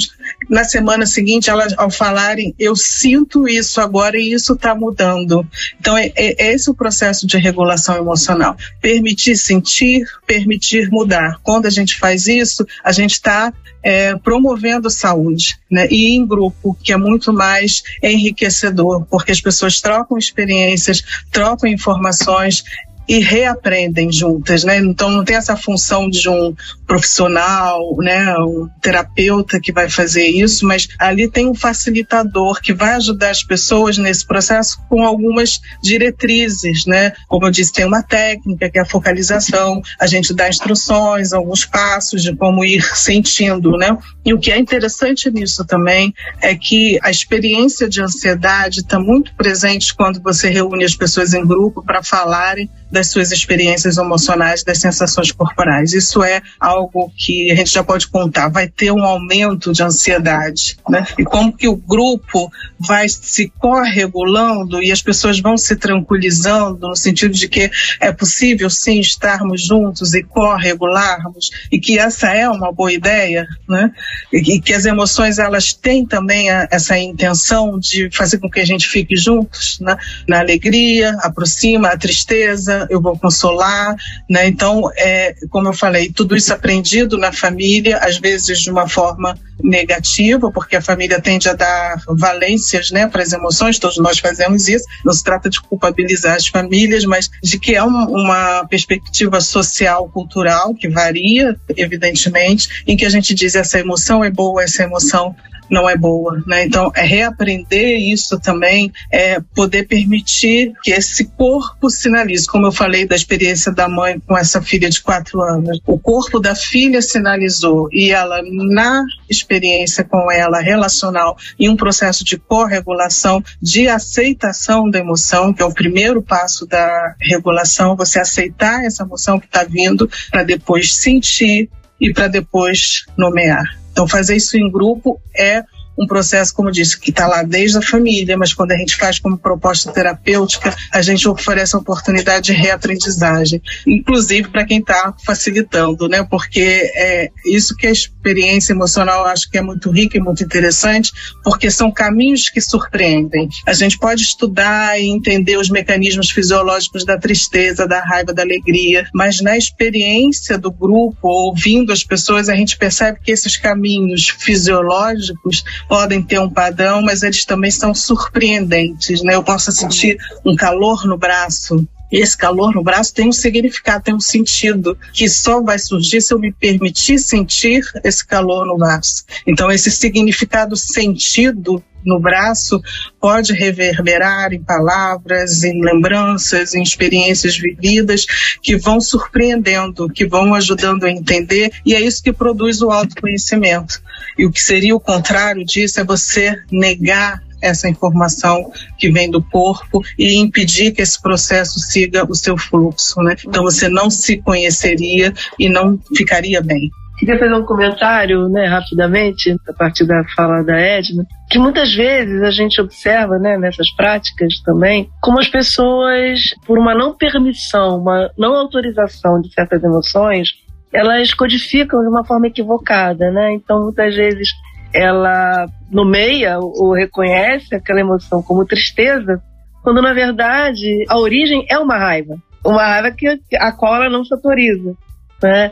[0.49, 5.47] Na semana seguinte, elas ao falarem, eu sinto isso agora e isso está mudando.
[5.80, 8.57] Então é, é, é esse o processo de regulação emocional.
[8.82, 11.39] Permitir sentir permitir mudar.
[11.43, 13.53] Quando a gente faz isso, a gente está
[13.83, 15.87] é, promovendo saúde, né?
[15.89, 22.63] E em grupo, que é muito mais enriquecedor, porque as pessoas trocam experiências, trocam informações
[23.07, 24.77] e reaprendem juntas, né?
[24.77, 26.53] Então não tem essa função de um
[26.85, 32.93] profissional, né, um terapeuta que vai fazer isso, mas ali tem um facilitador que vai
[32.93, 37.11] ajudar as pessoas nesse processo com algumas diretrizes, né?
[37.27, 41.65] Como eu disse, tem uma técnica que é a focalização, a gente dá instruções, alguns
[41.65, 43.97] passos de como ir sentindo, né?
[44.25, 49.33] E o que é interessante nisso também é que a experiência de ansiedade está muito
[49.35, 54.79] presente quando você reúne as pessoas em grupo para falarem das suas experiências emocionais, das
[54.79, 55.93] sensações corporais.
[55.93, 58.49] Isso é algo que a gente já pode contar.
[58.49, 61.05] Vai ter um aumento de ansiedade, né?
[61.17, 66.95] E como que o grupo vai se corregulando e as pessoas vão se tranquilizando no
[66.95, 67.69] sentido de que
[67.99, 73.91] é possível sim estarmos juntos e corregularmos e que essa é uma boa ideia, né?
[74.31, 78.65] E que as emoções elas têm também a, essa intenção de fazer com que a
[78.65, 79.97] gente fique juntos, né?
[80.27, 83.95] Na alegria, aproxima a tristeza, eu vou consolar,
[84.30, 84.47] né?
[84.47, 89.38] Então, é, como eu falei, tudo isso aprendido na família, às vezes de uma forma
[89.63, 94.67] negativa, porque a família tende a dar valências, né, para as emoções, todos nós fazemos
[94.67, 94.86] isso.
[95.03, 100.09] Não se trata de culpabilizar as famílias, mas de que é uma, uma perspectiva social,
[100.09, 105.36] cultural, que varia, evidentemente, em que a gente diz essa emoção é boa, essa emoção
[105.69, 106.65] não é boa, né?
[106.65, 113.05] Então, é reaprender isso também, é poder permitir que esse corpo sinalize, como eu falei
[113.05, 117.88] da experiência da mãe com essa filha de quatro anos, o corpo da filha sinalizou
[117.91, 124.99] e ela na experiência com ela relacional em um processo de corregulação, de aceitação da
[124.99, 130.09] emoção, que é o primeiro passo da regulação, você aceitar essa emoção que está vindo
[130.30, 133.65] para depois sentir e para depois nomear.
[133.91, 135.63] Então, fazer isso em grupo é
[135.97, 139.19] um processo, como disse, que está lá desde a família, mas quando a gente faz
[139.19, 146.07] como proposta terapêutica, a gente oferece a oportunidade de reaprendizagem, inclusive para quem está facilitando,
[146.07, 146.25] né?
[146.29, 151.11] Porque é isso que a experiência emocional acho que é muito rica e muito interessante,
[151.43, 153.49] porque são caminhos que surpreendem.
[153.65, 159.07] A gente pode estudar e entender os mecanismos fisiológicos da tristeza, da raiva, da alegria,
[159.13, 165.63] mas na experiência do grupo, ouvindo as pessoas, a gente percebe que esses caminhos fisiológicos
[165.88, 169.35] podem ter um padrão, mas eles também são surpreendentes, né?
[169.35, 174.15] Eu posso sentir um calor no braço, esse calor no braço tem um significado, tem
[174.15, 179.25] um sentido que só vai surgir se eu me permitir sentir esse calor no braço.
[179.45, 182.81] Então, esse significado sentido no braço
[183.19, 188.25] pode reverberar em palavras, em lembranças, em experiências vividas
[188.63, 194.01] que vão surpreendendo, que vão ajudando a entender, e é isso que produz o autoconhecimento.
[194.37, 199.41] E o que seria o contrário disso é você negar essa informação que vem do
[199.41, 203.35] corpo e impedir que esse processo siga o seu fluxo, né?
[203.45, 206.89] Então você não se conheceria e não ficaria bem.
[207.18, 212.43] Queria fazer um comentário, né, rapidamente, a partir da fala da Edna, que muitas vezes
[212.43, 218.30] a gente observa, né, nessas práticas também, como as pessoas, por uma não permissão, uma
[218.38, 220.49] não autorização de certas emoções,
[220.93, 223.53] elas codificam de uma forma equivocada, né?
[223.53, 224.49] Então, muitas vezes
[224.93, 229.41] ela nomeia ou reconhece aquela emoção como tristeza,
[229.84, 234.24] quando na verdade a origem é uma raiva, uma raiva que a qual ela não
[234.24, 234.93] se autoriza,
[235.41, 235.72] né?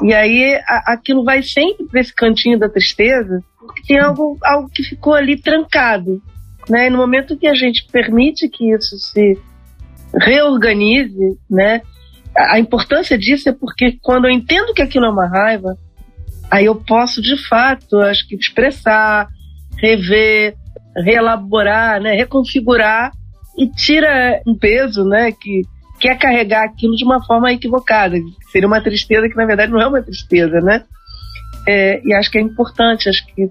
[0.00, 4.68] E aí a, aquilo vai sempre para esse cantinho da tristeza, porque tem algo, algo
[4.70, 6.22] que ficou ali trancado.
[6.68, 6.86] Né?
[6.86, 9.38] E no momento que a gente permite que isso se
[10.14, 11.82] reorganize, né?
[12.36, 15.76] A, a importância disso é porque quando eu entendo que aquilo é uma raiva,
[16.50, 19.28] aí eu posso de fato, acho que expressar,
[19.78, 20.54] rever,
[20.96, 22.12] reelaborar, né?
[22.14, 23.10] reconfigurar
[23.58, 25.32] e tira um peso, né?
[25.32, 25.62] Que
[26.02, 28.16] quer carregar aquilo de uma forma equivocada.
[28.50, 30.82] Seria uma tristeza que, na verdade, não é uma tristeza, né?
[31.66, 33.48] É, e acho que é importante, acho que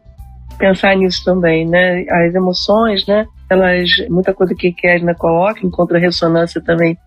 [0.57, 2.03] pensar nisso também, né?
[2.09, 3.25] As emoções, né?
[3.49, 6.97] Elas, muita coisa que a Edna coloca, encontra ressonância também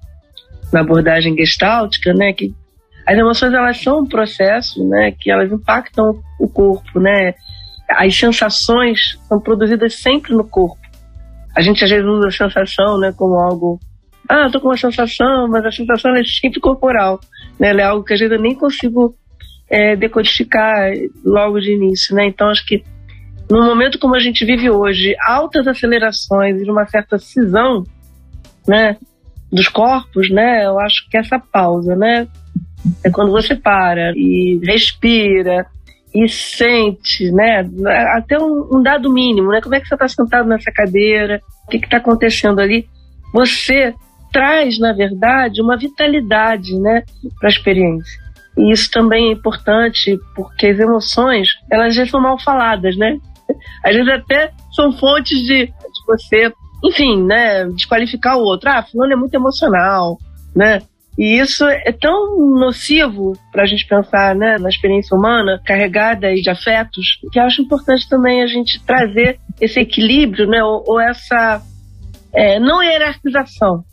[0.72, 2.32] na abordagem gestáltica, né?
[2.32, 2.55] Que
[3.07, 5.12] as emoções, elas são um processo, né?
[5.12, 7.34] Que elas impactam o corpo, né?
[7.90, 10.80] As sensações são produzidas sempre no corpo.
[11.55, 13.12] A gente às vezes usa a sensação, né?
[13.14, 13.78] Como algo
[14.28, 17.20] ah, tô com uma sensação, mas a sensação é sempre corporal,
[17.58, 17.70] né?
[17.70, 19.14] Ela é algo que às vezes eu nem consigo
[19.68, 20.92] é, decodificar
[21.24, 22.26] logo de início, né?
[22.26, 22.82] Então acho que
[23.50, 27.84] no momento como a gente vive hoje, altas acelerações e uma certa cisão,
[28.66, 28.96] né,
[29.52, 30.64] dos corpos, né?
[30.64, 32.26] Eu acho que essa pausa, né,
[33.04, 35.66] é quando você para e respira
[36.14, 37.68] e sente, né,
[38.16, 39.60] até um, um dado mínimo, né?
[39.60, 41.40] Como é que você está sentado nessa cadeira?
[41.66, 42.86] O que está acontecendo ali?
[43.32, 43.92] Você
[44.35, 47.05] traz, na verdade, uma vitalidade né,
[47.39, 48.20] para a experiência.
[48.59, 53.16] E isso também é importante porque as emoções, elas já são mal faladas, né?
[53.85, 55.72] Às vezes até são fontes de, de
[56.07, 56.53] você,
[56.85, 58.68] enfim, né, desqualificar o outro.
[58.70, 60.18] Ah, fulano é muito emocional,
[60.55, 60.82] né?
[61.16, 66.51] E isso é tão nocivo para a gente pensar né, na experiência humana, carregada de
[66.51, 71.62] afetos, que acho importante também a gente trazer esse equilíbrio, né, ou, ou essa
[72.32, 73.85] é, não hierarquização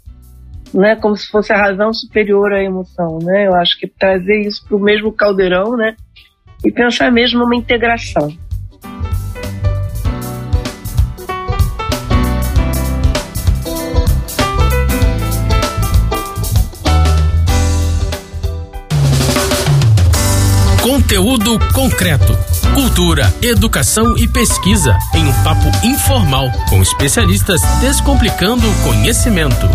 [0.74, 3.48] né, como se fosse a razão superior à emoção, né?
[3.48, 5.96] Eu acho que trazer isso para o mesmo caldeirão, né,
[6.64, 8.30] e pensar mesmo numa integração.
[20.82, 22.38] Conteúdo concreto.
[22.74, 29.68] Cultura, educação e pesquisa em um papo informal com especialistas descomplicando o conhecimento.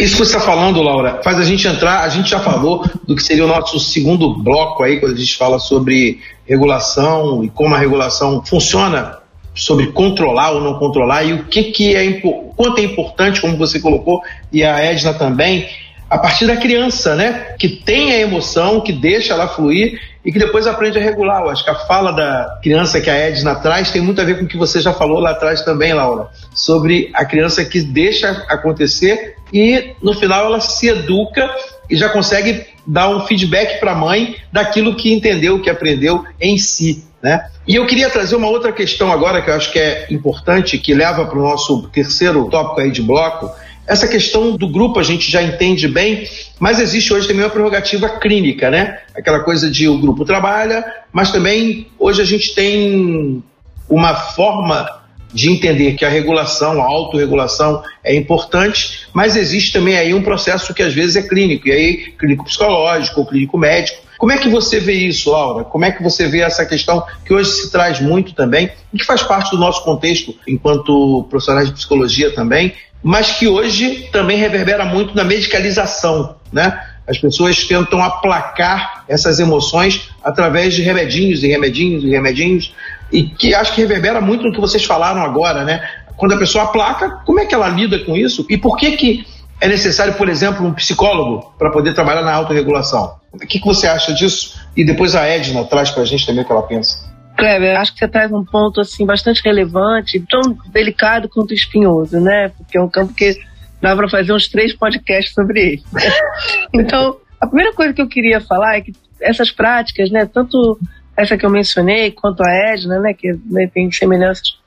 [0.00, 2.00] Isso que você está falando, Laura, faz a gente entrar.
[2.00, 5.36] A gente já falou do que seria o nosso segundo bloco aí, quando a gente
[5.36, 9.18] fala sobre regulação e como a regulação funciona
[9.54, 12.20] sobre controlar ou não controlar e o que, que é
[12.56, 15.68] quanto é importante, como você colocou, e a Edna também,
[16.08, 17.54] a partir da criança, né?
[17.58, 21.42] Que tem a emoção, que deixa ela fluir e que depois aprende a regular.
[21.42, 24.38] Eu acho que a fala da criança que a Edna traz tem muito a ver
[24.38, 28.30] com o que você já falou lá atrás também, Laura, sobre a criança que deixa
[28.48, 31.48] acontecer e no final ela se educa
[31.88, 36.56] e já consegue dar um feedback para a mãe daquilo que entendeu, que aprendeu em
[36.56, 37.04] si.
[37.22, 37.46] Né?
[37.66, 40.94] E eu queria trazer uma outra questão agora que eu acho que é importante, que
[40.94, 43.50] leva para o nosso terceiro tópico aí de bloco,
[43.90, 46.24] essa questão do grupo a gente já entende bem,
[46.60, 49.00] mas existe hoje também uma prerrogativa clínica, né?
[49.16, 53.42] Aquela coisa de o grupo trabalha, mas também hoje a gente tem
[53.88, 55.00] uma forma
[55.34, 60.72] de entender que a regulação, a autorregulação é importante, mas existe também aí um processo
[60.72, 64.02] que às vezes é clínico, e aí clínico psicológico ou clínico médico.
[64.18, 65.64] Como é que você vê isso, Laura?
[65.64, 69.04] Como é que você vê essa questão que hoje se traz muito também e que
[69.04, 74.84] faz parte do nosso contexto enquanto profissionais de psicologia também, mas que hoje também reverbera
[74.84, 76.80] muito na medicalização, né?
[77.08, 82.74] As pessoas tentam aplacar essas emoções através de remedinhos e remedinhos e remedinhos,
[83.10, 85.82] e que acho que reverbera muito no que vocês falaram agora, né?
[86.16, 88.46] Quando a pessoa aplaca, como é que ela lida com isso?
[88.48, 89.26] E por que que
[89.60, 93.14] é necessário, por exemplo, um psicólogo para poder trabalhar na autorregulação?
[93.32, 94.60] O que, que você acha disso?
[94.76, 97.09] E depois a Edna traz para a gente também o que ela pensa.
[97.36, 102.50] Kleber, acho que você traz um ponto assim bastante relevante, tão delicado quanto espinhoso, né?
[102.56, 103.38] Porque é um campo que
[103.80, 105.82] dá para fazer uns três podcasts sobre ele.
[106.74, 110.78] então, a primeira coisa que eu queria falar é que essas práticas, né, tanto
[111.16, 114.58] essa que eu mencionei quanto a Edna, né, que né, tem semelhanças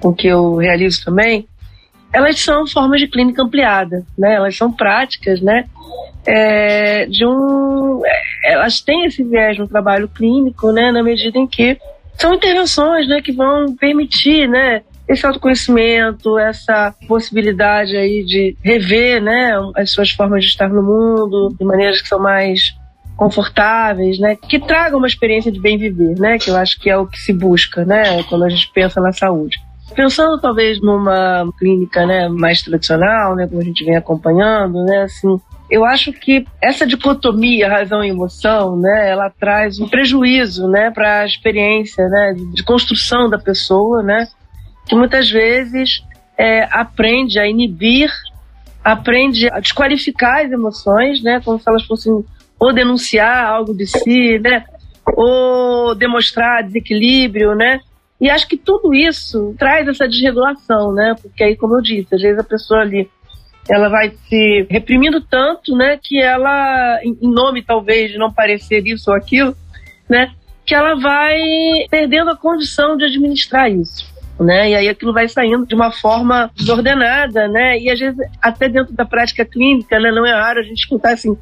[0.00, 1.46] com o que eu realizo também,
[2.12, 4.34] elas são formas de clínica ampliada, né?
[4.34, 5.64] Elas são práticas, né?
[6.26, 10.92] É, de um, é, elas têm esse viés no trabalho clínico, né?
[10.92, 11.78] Na medida em que
[12.22, 13.20] são intervenções, né?
[13.20, 14.82] Que vão permitir, né?
[15.08, 19.54] Esse autoconhecimento, essa possibilidade aí de rever, né?
[19.76, 22.74] As suas formas de estar no mundo de maneiras que são mais
[23.16, 24.36] confortáveis, né?
[24.36, 26.38] Que tragam uma experiência de bem viver, né?
[26.38, 28.22] Que eu acho que é o que se busca, né?
[28.24, 29.58] Quando a gente pensa na saúde.
[29.92, 35.36] Pensando talvez numa clínica né, mais tradicional, né, como a gente vem acompanhando, né, assim,
[35.72, 41.20] eu acho que essa dicotomia razão e emoção, né, ela traz um prejuízo, né, para
[41.20, 44.28] a experiência, né, de construção da pessoa, né,
[44.86, 46.04] que muitas vezes
[46.36, 48.10] é, aprende a inibir,
[48.84, 52.12] aprende a desqualificar as emoções, né, como se elas fossem
[52.60, 54.66] ou denunciar algo de si, né,
[55.16, 57.80] ou demonstrar desequilíbrio, né,
[58.20, 61.16] e acho que tudo isso traz essa desregulação, né?
[61.20, 63.10] Porque aí, como eu disse, às vezes a pessoa ali
[63.68, 69.10] ela vai se reprimindo tanto, né, que ela, em nome talvez de não parecer isso
[69.10, 69.56] ou aquilo,
[70.08, 70.32] né,
[70.66, 71.38] que ela vai
[71.90, 74.10] perdendo a condição de administrar isso.
[74.40, 74.70] Né?
[74.70, 77.78] E aí aquilo vai saindo de uma forma desordenada, né?
[77.78, 80.10] E às vezes até dentro da prática clínica, né?
[80.10, 81.36] Não é raro a gente escutar assim: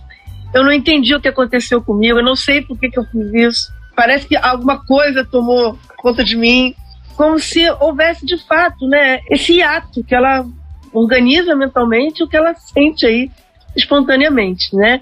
[0.52, 3.32] eu não entendi o que aconteceu comigo, eu não sei por que, que eu fiz
[3.32, 3.72] isso.
[3.96, 6.74] Parece que alguma coisa tomou conta de mim,
[7.16, 10.44] como se houvesse de fato, né, esse ato que ela
[10.92, 13.30] organiza mentalmente o que ela sente aí
[13.76, 15.00] espontaneamente, né?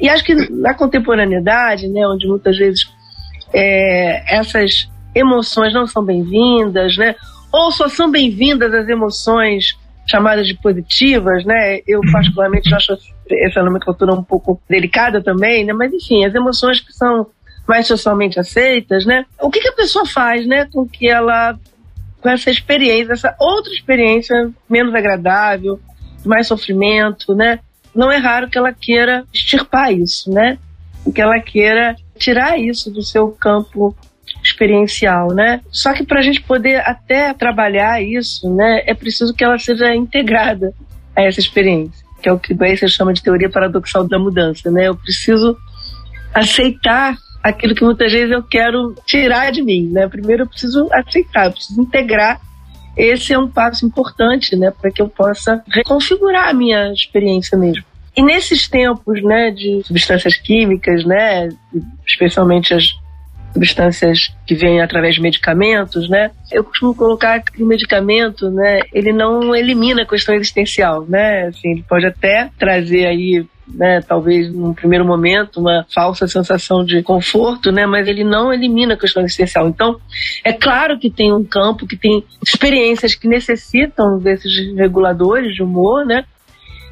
[0.00, 2.80] E acho que na contemporaneidade, né, onde muitas vezes
[3.52, 7.14] é, essas emoções não são bem-vindas, né?
[7.52, 9.76] Ou só são bem-vindas as emoções
[10.06, 11.80] chamadas de positivas, né?
[11.86, 12.96] Eu particularmente acho
[13.30, 15.72] essa nomenclatura um pouco delicada também, né?
[15.72, 17.26] Mas enfim, as emoções que são
[17.66, 19.24] mais socialmente aceitas, né?
[19.40, 21.56] O que, que a pessoa faz, né, com que ela
[22.20, 25.80] com essa experiência, essa outra experiência menos agradável,
[26.24, 27.60] mais sofrimento, né?
[27.94, 30.58] Não é raro que ela queira extirpar isso, né?
[31.14, 33.96] Que ela queira tirar isso do seu campo
[34.44, 35.60] experiencial, né?
[35.70, 39.94] Só que para a gente poder até trabalhar isso, né, é preciso que ela seja
[39.94, 40.72] integrada
[41.16, 44.88] a essa experiência, que é o que Gleiser chama de teoria paradoxal da mudança, né?
[44.88, 45.56] Eu preciso
[46.32, 50.08] aceitar aquilo que muitas vezes eu quero tirar de mim, né?
[50.08, 52.40] Primeiro eu preciso aceitar, eu preciso integrar.
[52.96, 57.84] Esse é um passo importante, né, para que eu possa reconfigurar a minha experiência mesmo.
[58.16, 61.48] E nesses tempos, né, de substâncias químicas, né,
[62.06, 62.92] especialmente as
[63.52, 66.30] substâncias que vêm através de medicamentos, né?
[66.52, 71.46] Eu costumo colocar que o medicamento, né, ele não elimina a questão existencial, né?
[71.46, 77.02] Assim, ele pode até trazer aí né, talvez num primeiro momento, uma falsa sensação de
[77.02, 79.68] conforto, né, mas ele não elimina a questão existencial.
[79.68, 80.00] Então,
[80.44, 86.04] é claro que tem um campo que tem experiências que necessitam desses reguladores de humor,
[86.04, 86.24] né,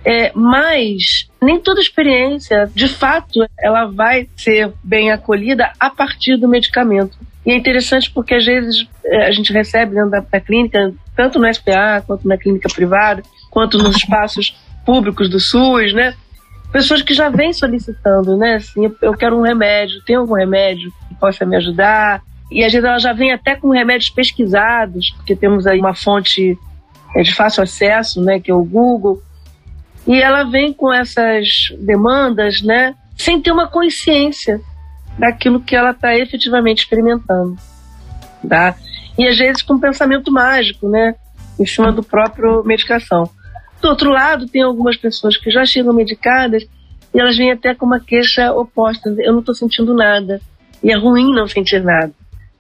[0.05, 6.49] é, mas nem toda experiência, de fato, ela vai ser bem acolhida a partir do
[6.49, 7.18] medicamento.
[7.45, 11.39] E é interessante porque às vezes é, a gente recebe dentro da, da clínica, tanto
[11.39, 16.14] no SPA quanto na clínica privada, quanto nos espaços públicos do SUS, né?
[16.73, 18.57] Pessoas que já vêm solicitando, né?
[18.57, 22.23] Assim, eu quero um remédio, tem algum remédio que possa me ajudar?
[22.51, 26.59] E às vezes ela já vem até com remédios pesquisados, porque temos aí uma fonte
[27.14, 28.41] é, de fácil acesso, né?
[28.41, 29.23] Que é o Google.
[30.07, 31.49] E ela vem com essas
[31.81, 32.95] demandas, né?
[33.16, 34.61] Sem ter uma consciência
[35.19, 37.57] daquilo que ela está efetivamente experimentando,
[38.49, 38.75] tá?
[39.19, 41.14] E às vezes com um pensamento mágico, né?
[41.59, 43.29] Em cima do próprio medicação.
[43.81, 46.66] Do outro lado, tem algumas pessoas que já chegam medicadas
[47.14, 49.14] e elas vêm até com uma queixa oposta.
[49.18, 50.41] Eu não estou sentindo nada.
[50.83, 52.12] E é ruim não sentir nada.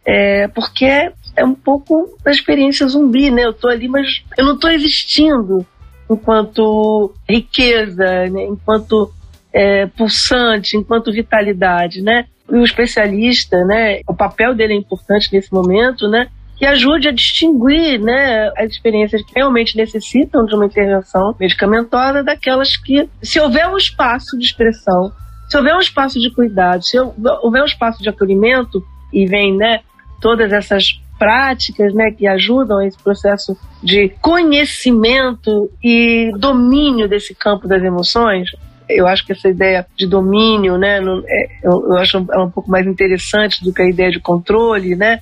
[0.04, 3.44] É, porque é um pouco da experiência zumbi, né?
[3.44, 5.66] Eu estou ali, mas eu não estou existindo
[6.10, 8.44] enquanto riqueza, né?
[8.46, 9.12] enquanto
[9.52, 12.26] é, pulsante, enquanto vitalidade, né?
[12.50, 14.00] E o especialista, né?
[14.08, 16.28] O papel dele é importante nesse momento, né?
[16.58, 22.76] Que ajude a distinguir né, as experiências que realmente necessitam de uma intervenção medicamentosa daquelas
[22.76, 25.12] que, se houver um espaço de expressão,
[25.48, 28.82] se houver um espaço de cuidado, se houver um espaço de acolhimento,
[29.12, 29.80] e vem né,
[30.20, 37.82] todas essas práticas né, que ajudam esse processo de conhecimento e domínio desse campo das
[37.82, 38.50] emoções,
[38.88, 42.86] eu acho que essa ideia de domínio, né, é, eu, acho ela um pouco mais
[42.86, 45.20] interessante do que a ideia de controle, né,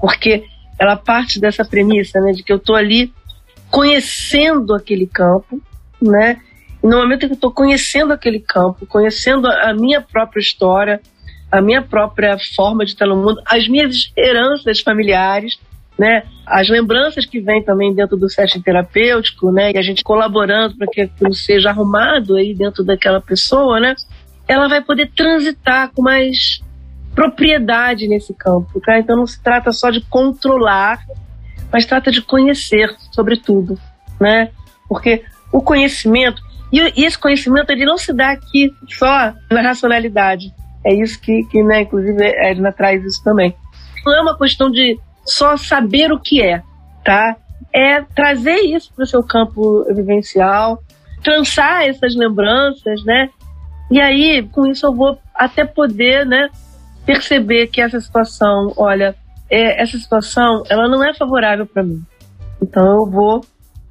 [0.00, 0.44] porque
[0.78, 3.12] ela parte dessa premissa, né, de que eu estou ali
[3.70, 5.60] conhecendo aquele campo,
[6.00, 6.40] né?
[6.82, 11.00] E no momento que eu estou conhecendo aquele campo, conhecendo a minha própria história,
[11.50, 15.58] a minha própria forma de estar no mundo, as minhas heranças familiares,
[15.98, 16.24] né?
[16.46, 19.72] As lembranças que vêm também dentro do setting terapêutico, né?
[19.72, 23.94] E a gente colaborando para que aquilo seja arrumado aí dentro daquela pessoa, né?
[24.46, 26.60] Ela vai poder transitar com mais
[27.16, 28.98] propriedade nesse campo, tá?
[28.98, 31.00] Então não se trata só de controlar,
[31.72, 33.76] mas trata de conhecer, sobretudo,
[34.20, 34.50] né?
[34.86, 36.40] Porque o conhecimento
[36.72, 40.52] e, esse conhecimento ele não se dá aqui só na racionalidade.
[40.84, 43.56] É isso que, que né, inclusive, a Edna traz isso também.
[44.04, 46.62] Não é uma questão de só saber o que é,
[47.04, 47.36] tá?
[47.74, 50.82] É trazer isso para o seu campo vivencial,
[51.22, 53.30] trançar essas lembranças, né?
[53.90, 56.48] E aí, com isso, eu vou até poder, né,
[57.06, 59.14] perceber que essa situação, olha,
[59.48, 62.02] é, essa situação, ela não é favorável para mim.
[62.60, 63.44] Então eu vou,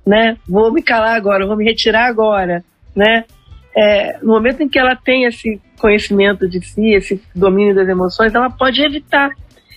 [0.05, 2.63] né, vou me calar agora, vou me retirar agora,
[2.95, 3.23] né?
[3.77, 8.33] É, no momento em que ela tem esse conhecimento de si, esse domínio das emoções,
[8.33, 9.29] ela pode evitar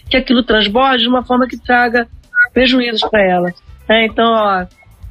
[0.09, 2.07] que aquilo transborde de uma forma que traga
[2.53, 3.53] prejuízos para ela.
[3.89, 4.07] Né?
[4.07, 4.66] Então, ó,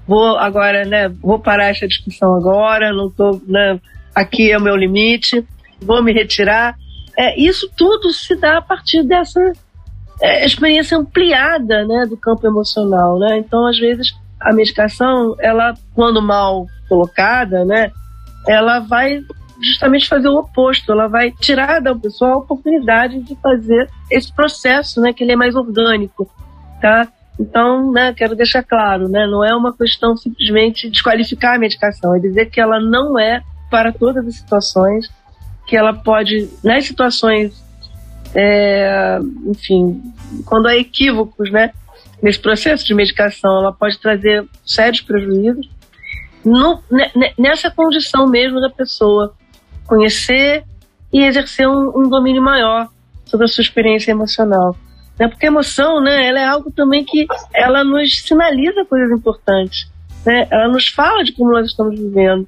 [0.08, 3.80] vou agora, né, vou parar essa discussão agora, não tô, né,
[4.16, 5.46] aqui é o meu limite,
[5.82, 6.76] vou me retirar.
[7.18, 9.42] É, isso tudo se dá a partir dessa
[10.22, 13.38] é, experiência ampliada, né, do campo emocional, né?
[13.40, 17.92] Então, às vezes, a medicação, ela, quando mal colocada, né,
[18.48, 19.22] ela vai
[19.62, 25.02] justamente fazer o oposto, ela vai tirar da pessoa a oportunidade de fazer esse processo,
[25.02, 26.30] né, que ele é mais orgânico,
[26.80, 27.08] tá?
[27.40, 32.20] Então, né, quero deixar claro, né, não é uma questão simplesmente desqualificar a medicação, é
[32.20, 35.10] dizer que ela não é para todas as situações,
[35.68, 37.64] que ela pode, nas situações,
[38.34, 40.02] é, enfim,
[40.46, 41.72] quando há equívocos, né,
[42.24, 45.70] nesse processo de medicação, ela pode trazer sérios prejuízos,
[46.44, 46.82] no,
[47.38, 49.34] nessa condição mesmo da pessoa
[49.86, 50.64] conhecer
[51.12, 52.88] e exercer um, um domínio maior
[53.26, 54.76] sobre a sua experiência emocional.
[55.20, 55.28] Né?
[55.28, 59.92] Porque a emoção, né, ela é algo também que ela nos sinaliza coisas importantes.
[60.26, 60.48] Né?
[60.50, 62.48] Ela nos fala de como nós estamos vivendo.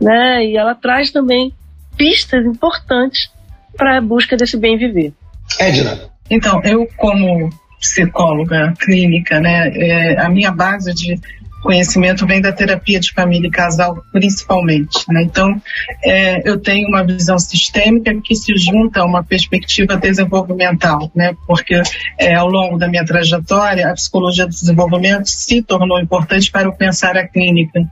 [0.00, 0.46] Né?
[0.46, 1.52] E ela traz também
[2.00, 3.30] pistas importantes
[3.76, 5.12] para a busca desse bem viver.
[5.58, 6.00] Edna.
[6.30, 11.20] Então, eu como psicóloga clínica, né, é, a minha base de
[11.62, 15.04] conhecimento vem da terapia de família e casal, principalmente.
[15.10, 15.24] Né?
[15.24, 15.60] Então,
[16.02, 21.34] é, eu tenho uma visão sistêmica que se junta a uma perspectiva desenvolvimental, né?
[21.46, 21.82] porque
[22.18, 26.72] é, ao longo da minha trajetória, a psicologia do desenvolvimento se tornou importante para eu
[26.72, 27.86] pensar a clínica.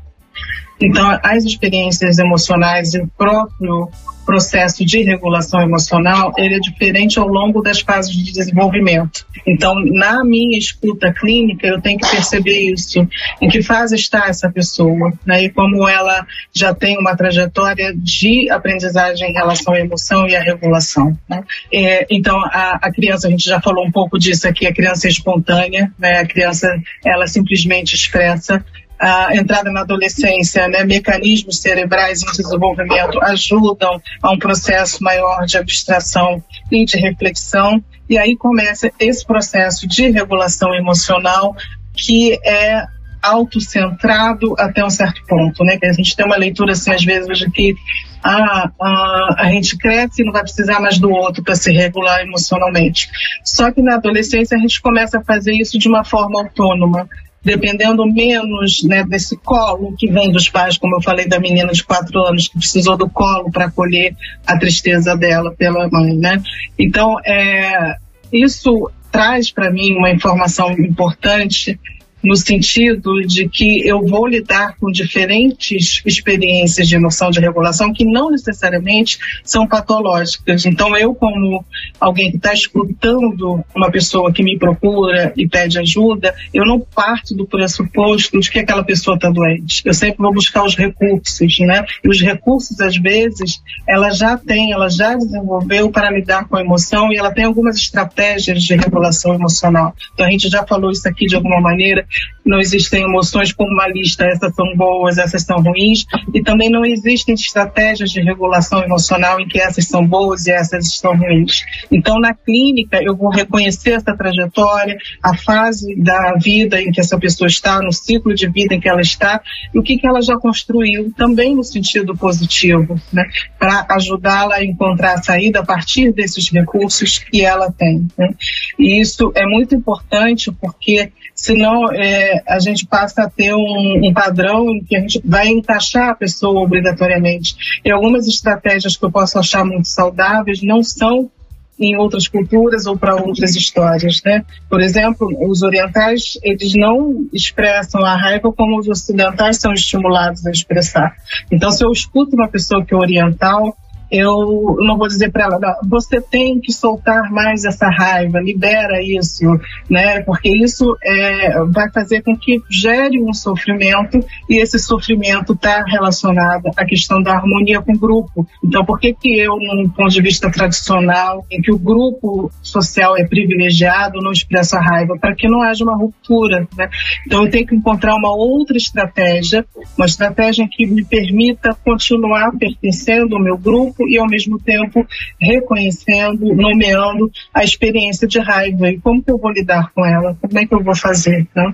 [0.81, 3.91] Então, as experiências emocionais e o próprio
[4.29, 9.27] processo de regulação emocional, ele é diferente ao longo das fases de desenvolvimento.
[9.47, 13.09] Então, na minha escuta clínica, eu tenho que perceber isso,
[13.41, 15.45] em que fase está essa pessoa, né?
[15.45, 20.43] E como ela já tem uma trajetória de aprendizagem em relação à emoção e à
[20.43, 21.43] regulação, né?
[21.73, 25.07] É, então, a, a, criança, a gente já falou um pouco disso aqui, a criança
[25.07, 26.19] é espontânea, né?
[26.19, 26.69] A criança,
[27.03, 28.63] ela simplesmente expressa
[28.99, 35.57] a entrada na adolescência, né, mecanismos cerebrais em desenvolvimento ajudam a um processo maior de
[35.57, 37.83] abstração e de reflexão.
[38.09, 41.55] E aí começa esse processo de regulação emocional
[41.95, 42.87] que é
[43.23, 45.77] autocentrado até um certo ponto, né?
[45.77, 47.75] Que a gente tem uma leitura assim às vezes de que
[48.23, 52.21] ah, ah, a gente cresce e não vai precisar mais do outro para se regular
[52.21, 53.09] emocionalmente.
[53.45, 57.09] Só que na adolescência a gente começa a fazer isso de uma forma autônoma
[57.43, 61.85] dependendo menos né, desse colo que vem dos pais, como eu falei da menina de
[61.85, 64.15] quatro anos que precisou do colo para acolher
[64.47, 66.43] a tristeza dela pela mãe, né?
[66.79, 67.97] Então, é,
[68.33, 71.79] isso traz para mim uma informação importante
[72.23, 78.05] no sentido de que eu vou lidar com diferentes experiências de emoção de regulação que
[78.05, 80.67] não necessariamente são patológicas.
[80.67, 81.65] Então, eu, como
[82.01, 87.35] alguém que está escutando uma pessoa que me procura e pede ajuda, eu não parto
[87.35, 89.83] do pressuposto de que aquela pessoa está doente.
[89.85, 91.85] Eu sempre vou buscar os recursos, né?
[92.03, 96.61] E os recursos, às vezes, ela já tem, ela já desenvolveu para lidar com a
[96.61, 99.95] emoção e ela tem algumas estratégias de regulação emocional.
[100.15, 102.08] Então, a gente já falou isso aqui de alguma maneira
[102.45, 106.85] não existem emoções como uma lista, essas são boas, essas são ruins, e também não
[106.85, 111.65] existem estratégias de regulação emocional em que essas são boas e essas estão ruins.
[111.91, 117.19] Então, na clínica, eu vou reconhecer essa trajetória, a fase da vida em que essa
[117.19, 119.41] pessoa está, no ciclo de vida em que ela está,
[119.75, 123.25] e o que, que ela já construiu, também no sentido positivo, né?
[123.59, 128.07] para ajudá-la a encontrar a saída a partir desses recursos que ela tem.
[128.17, 128.35] Né?
[128.79, 134.13] E isso é muito importante porque, senão, é, a gente passa a ter um, um
[134.13, 137.81] padrão que a gente vai encaixar a pessoa obrigatoriamente.
[137.85, 141.31] E algumas estratégias que eu posso achar muito saudáveis não são
[141.79, 144.45] em outras culturas ou para outras histórias, né?
[144.69, 150.51] Por exemplo, os orientais, eles não expressam a raiva como os ocidentais são estimulados a
[150.51, 151.15] expressar.
[151.53, 153.77] Então, se eu escuto uma pessoa que é oriental,
[154.11, 159.45] eu não vou dizer para ela, você tem que soltar mais essa raiva, libera isso,
[159.89, 160.21] né?
[160.23, 166.71] Porque isso é, vai fazer com que gere um sofrimento e esse sofrimento está relacionado
[166.77, 168.47] à questão da harmonia com o grupo.
[168.65, 173.17] Então, por que que eu, num ponto de vista tradicional, em que o grupo social
[173.17, 175.19] é privilegiado, não expressa raiva?
[175.19, 176.89] Para que não haja uma ruptura, né?
[177.27, 183.37] Então, eu tenho que encontrar uma outra estratégia, uma estratégia que me permita continuar pertencendo
[183.37, 185.07] ao meu grupo e, ao mesmo tempo,
[185.41, 190.59] reconhecendo, nomeando a experiência de raiva e como que eu vou lidar com ela, como
[190.59, 191.47] é que eu vou fazer.
[191.55, 191.71] Né?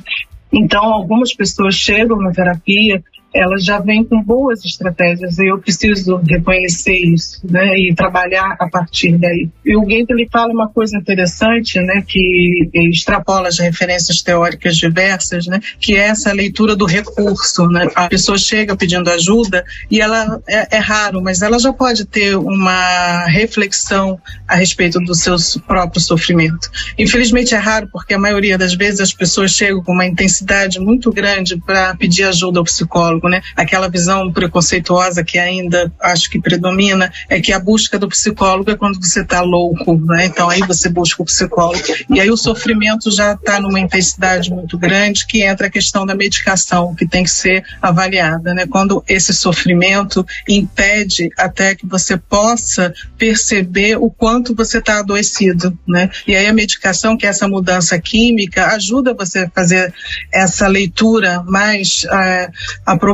[0.52, 3.02] Então, algumas pessoas chegam na terapia
[3.34, 8.68] ela já vem com boas estratégias e eu preciso reconhecer isso, né, e trabalhar a
[8.68, 9.48] partir daí.
[9.64, 15.46] E o Goethe ele fala uma coisa interessante, né, que extrapola as referências teóricas diversas,
[15.46, 17.88] né, que é essa leitura do recurso, né.
[17.96, 22.36] A pessoa chega pedindo ajuda e ela é, é raro, mas ela já pode ter
[22.36, 25.34] uma reflexão a respeito do seu
[25.66, 26.70] próprio sofrimento.
[26.96, 31.10] Infelizmente é raro porque a maioria das vezes as pessoas chegam com uma intensidade muito
[31.10, 33.40] grande para pedir ajuda ao psicólogo psicólogo, né?
[33.56, 38.76] Aquela visão preconceituosa que ainda acho que predomina é que a busca do psicólogo é
[38.76, 40.26] quando você está louco, né?
[40.26, 44.76] Então aí você busca o psicólogo e aí o sofrimento já está numa intensidade muito
[44.78, 48.66] grande que entra a questão da medicação que tem que ser avaliada, né?
[48.66, 56.10] Quando esse sofrimento impede até que você possa perceber o quanto você está adoecido, né?
[56.26, 59.92] E aí a medicação, que é essa mudança química, ajuda você a fazer
[60.32, 62.50] essa leitura mais é,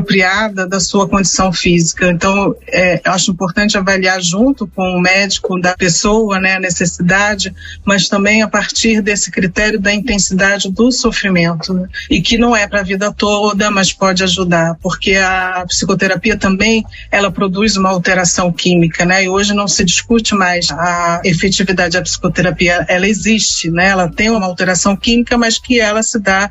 [0.01, 2.11] apropriada da sua condição física.
[2.11, 8.09] Então, é, acho importante avaliar junto com o médico da pessoa, né, a necessidade, mas
[8.09, 11.89] também a partir desse critério da intensidade do sofrimento, né?
[12.11, 16.85] e que não é para a vida toda, mas pode ajudar, porque a psicoterapia também
[17.11, 19.25] ela produz uma alteração química, né?
[19.25, 23.89] E hoje não se discute mais a efetividade da psicoterapia, ela existe, né?
[23.89, 26.51] Ela tem uma alteração química, mas que ela se dá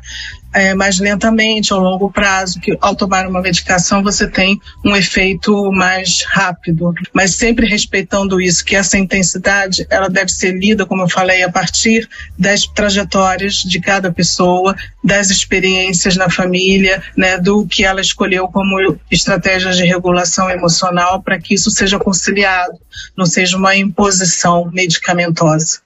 [0.52, 5.70] é, mais lentamente, ao longo prazo, que ao tomar uma medicação você tem um efeito
[5.72, 11.08] mais rápido, mas sempre respeitando isso, que essa intensidade ela deve ser lida, como eu
[11.08, 17.84] falei, a partir das trajetórias de cada pessoa, das experiências na família, né, do que
[17.84, 18.76] ela escolheu como
[19.10, 22.78] estratégias de regulação emocional para que isso seja conciliado,
[23.16, 25.80] não seja uma imposição medicamentosa.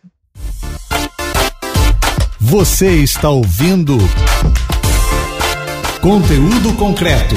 [2.40, 3.96] Você está ouvindo
[6.04, 7.34] conteúdo concreto.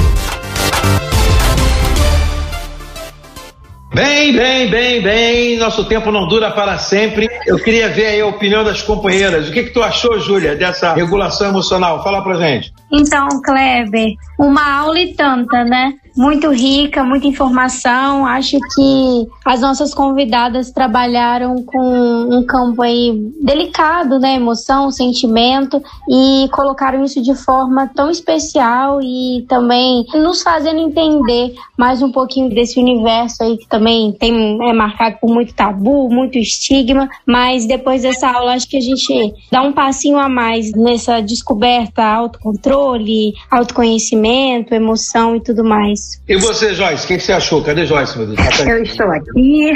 [3.94, 5.56] Bem, bem, bem, bem.
[5.56, 7.26] Nosso tempo não dura para sempre.
[7.46, 9.48] Eu queria ver aí a opinião das companheiras.
[9.48, 12.04] O que, que tu achou, Júlia, dessa regulação emocional?
[12.04, 12.70] Fala pra gente.
[12.92, 15.94] Então, Kleber, uma aula e tanta, né?
[16.18, 18.26] Muito rica, muita informação.
[18.26, 24.34] Acho que as nossas convidadas trabalharam com um campo aí delicado, né?
[24.34, 32.02] Emoção, sentimento e colocaram isso de forma tão especial e também nos fazendo entender mais
[32.02, 37.08] um pouquinho desse universo aí que também tem é marcado por muito tabu, muito estigma,
[37.24, 42.02] mas depois dessa aula acho que a gente dá um passinho a mais nessa descoberta,
[42.02, 46.07] autocontrole, autoconhecimento, emoção e tudo mais.
[46.28, 47.62] E você, Joyce, o que, que, você achou?
[47.62, 48.38] Cadê Joyce, meu Deus?
[48.38, 49.72] Tá Eu estou aqui.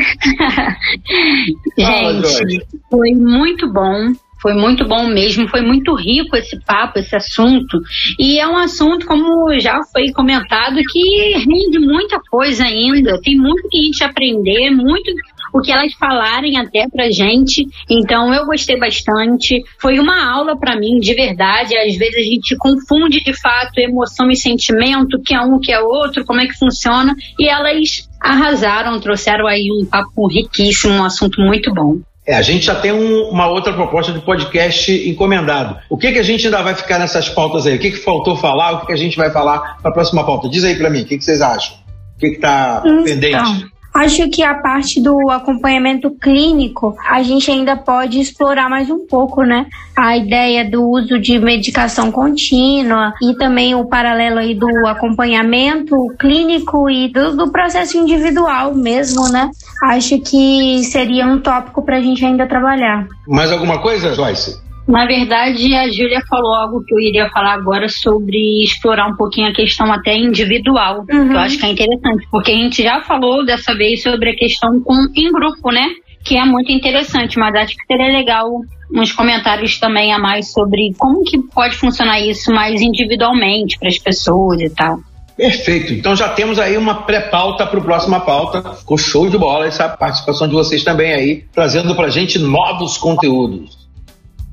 [1.78, 4.12] Gente, foi muito bom.
[4.43, 7.80] Foi muito bom mesmo, foi muito rico esse papo, esse assunto.
[8.18, 13.20] E é um assunto, como já foi comentado, que rende muita coisa ainda.
[13.22, 15.12] Tem muito que a gente aprender, muito
[15.53, 17.66] o que elas falarem até pra gente.
[17.90, 19.62] Então eu gostei bastante.
[19.80, 21.76] Foi uma aula para mim, de verdade.
[21.76, 25.80] Às vezes a gente confunde de fato emoção e sentimento, que é um, que é
[25.80, 27.14] outro, como é que funciona.
[27.38, 31.98] E elas arrasaram, trouxeram aí um papo riquíssimo, um assunto muito bom.
[32.24, 35.78] É, a gente já tem um, uma outra proposta de podcast encomendado.
[35.90, 37.76] O que, que a gente ainda vai ficar nessas pautas aí?
[37.76, 38.72] O que, que faltou falar?
[38.72, 40.48] O que, que a gente vai falar para a próxima pauta?
[40.48, 41.76] Diz aí para mim, o que, que vocês acham?
[42.14, 43.72] O que está então, pendente?
[43.95, 49.43] Acho que a parte do acompanhamento clínico a gente ainda pode explorar mais um pouco,
[49.43, 49.66] né?
[49.95, 56.88] A ideia do uso de medicação contínua e também o paralelo aí do acompanhamento clínico
[56.88, 59.51] e do, do processo individual mesmo, né?
[59.82, 63.07] Acho que seria um tópico para a gente ainda trabalhar.
[63.28, 64.62] Mais alguma coisa, Joyce?
[64.87, 69.49] Na verdade, a Júlia falou algo que eu iria falar agora sobre explorar um pouquinho
[69.49, 71.28] a questão até individual, uhum.
[71.28, 74.37] que eu acho que é interessante, porque a gente já falou dessa vez sobre a
[74.37, 75.89] questão com, em grupo, né?
[76.24, 78.49] Que é muito interessante, mas acho que seria legal
[78.95, 83.99] uns comentários também a mais sobre como que pode funcionar isso mais individualmente para as
[83.99, 84.99] pessoas e tal.
[85.37, 85.95] Perfeito.
[85.95, 88.74] Então já temos aí uma pré-pauta para o próxima pauta.
[88.74, 93.82] Ficou show de bola essa participação de vocês também aí, trazendo para gente novos conteúdos.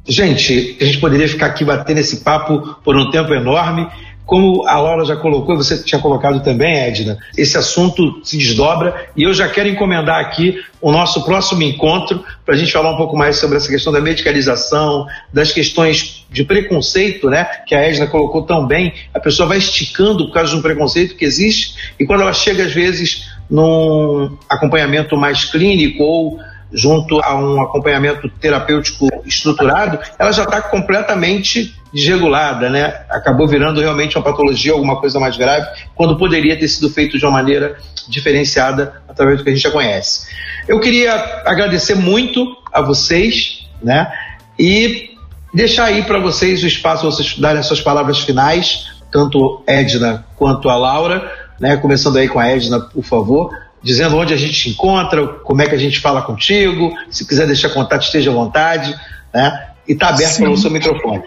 [0.10, 3.88] Gente, a gente poderia ficar aqui batendo esse papo por um tempo enorme.
[4.26, 9.24] Como a Laura já colocou, você tinha colocado também, Edna, esse assunto se desdobra e
[9.24, 13.16] eu já quero encomendar aqui o nosso próximo encontro para a gente falar um pouco
[13.16, 17.44] mais sobre essa questão da medicalização, das questões de preconceito, né?
[17.68, 18.94] Que a Edna colocou tão bem.
[19.14, 22.64] A pessoa vai esticando por causa de um preconceito que existe e quando ela chega,
[22.64, 26.40] às vezes, num acompanhamento mais clínico ou
[26.72, 33.02] junto a um acompanhamento terapêutico estruturado, ela já está completamente desregulada, né?
[33.10, 37.26] Acabou virando realmente uma patologia, alguma coisa mais grave, quando poderia ter sido feito de
[37.26, 40.28] uma maneira diferenciada através do que a gente já conhece.
[40.68, 41.14] Eu queria
[41.46, 44.12] agradecer muito a vocês, né?
[44.58, 45.10] E
[45.54, 50.26] deixar aí para vocês o espaço para vocês darem as suas palavras finais, tanto Edna
[50.36, 51.78] quanto a Laura, né?
[51.78, 53.50] Começando aí com a Edna, por favor
[53.82, 57.48] dizendo onde a gente se encontra, como é que a gente fala contigo, se quiser
[57.48, 58.96] deixar contato, esteja à vontade,
[59.34, 59.68] né?
[59.88, 61.24] E está aberto para o seu microfone.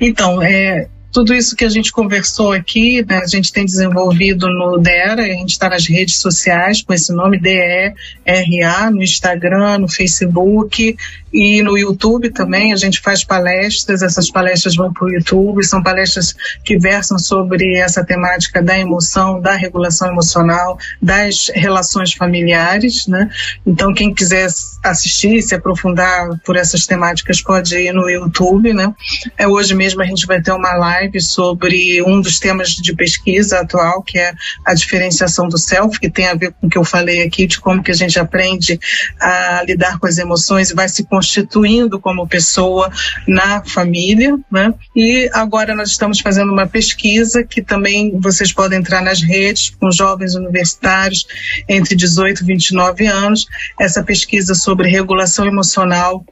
[0.00, 4.76] Então, é, tudo isso que a gente conversou aqui, né, a gente tem desenvolvido no
[4.76, 7.94] DERA, a gente está nas redes sociais com esse nome DERA,
[8.92, 10.94] no Instagram, no Facebook
[11.32, 12.72] e no YouTube também.
[12.72, 17.76] A gente faz palestras, essas palestras vão para o YouTube, são palestras que versam sobre
[17.76, 23.06] essa temática da emoção, da regulação emocional, das relações familiares.
[23.06, 23.30] Né?
[23.66, 24.48] Então, quem quiser
[24.82, 28.72] assistir, se aprofundar por essas temáticas, pode ir no YouTube.
[28.72, 28.92] Né?
[29.38, 32.94] É, hoje mesmo a gente vai ter uma live live sobre um dos temas de
[32.94, 34.32] pesquisa atual, que é
[34.64, 37.60] a diferenciação do self, que tem a ver com o que eu falei aqui, de
[37.60, 38.78] como que a gente aprende
[39.20, 42.90] a lidar com as emoções e vai se constituindo como pessoa
[43.26, 44.74] na família, né?
[44.94, 49.90] E agora nós estamos fazendo uma pesquisa que também vocês podem entrar nas redes com
[49.90, 51.26] jovens universitários
[51.68, 53.46] entre 18 e 29 anos,
[53.80, 56.24] essa pesquisa sobre regulação emocional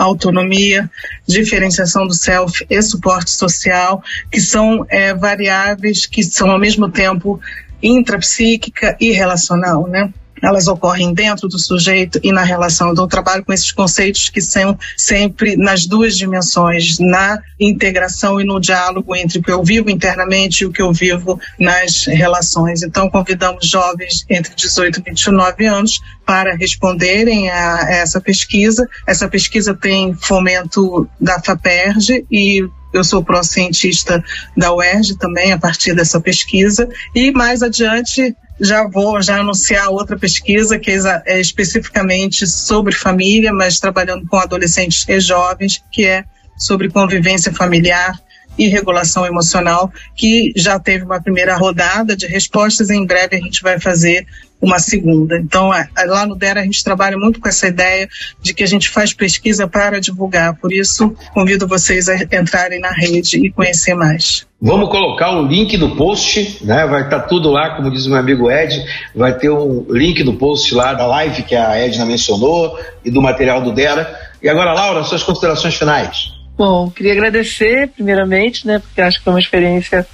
[0.00, 0.90] autonomia,
[1.26, 7.40] diferenciação do self e suporte social, que são é, variáveis que são ao mesmo tempo
[7.82, 10.12] intrapsíquica e relacional, né?
[10.42, 12.92] Elas ocorrem dentro do sujeito e na relação.
[12.92, 18.44] Então, eu trabalho com esses conceitos que são sempre nas duas dimensões, na integração e
[18.44, 22.82] no diálogo entre o que eu vivo internamente e o que eu vivo nas relações.
[22.82, 28.88] Então, convidamos jovens entre 18 e 29 anos para responderem a, essa pesquisa.
[29.06, 34.22] Essa pesquisa tem fomento da FAPERJ e eu sou pró-cientista
[34.56, 36.88] da UERJ também, a partir dessa pesquisa.
[37.14, 40.90] E mais adiante, já vou já anunciar outra pesquisa que
[41.26, 46.24] é especificamente sobre família, mas trabalhando com adolescentes e jovens, que é
[46.58, 48.20] sobre convivência familiar
[48.58, 53.40] e regulação emocional, que já teve uma primeira rodada de respostas e em breve a
[53.40, 54.26] gente vai fazer
[54.60, 55.38] uma segunda.
[55.38, 58.08] Então, é, é, lá no DERA a gente trabalha muito com essa ideia
[58.40, 60.54] de que a gente faz pesquisa para divulgar.
[60.56, 64.46] Por isso, convido vocês a entrarem na rede e conhecer mais.
[64.60, 66.86] Vamos colocar o link do post, né?
[66.86, 68.84] Vai estar tá tudo lá, como diz o meu amigo Ed.
[69.14, 73.22] Vai ter um link do post lá da live que a Edna mencionou e do
[73.22, 74.14] material do Dera.
[74.42, 76.32] E agora, Laura, suas considerações finais.
[76.58, 78.80] Bom, queria agradecer primeiramente, né?
[78.80, 80.06] Porque acho que foi uma experiência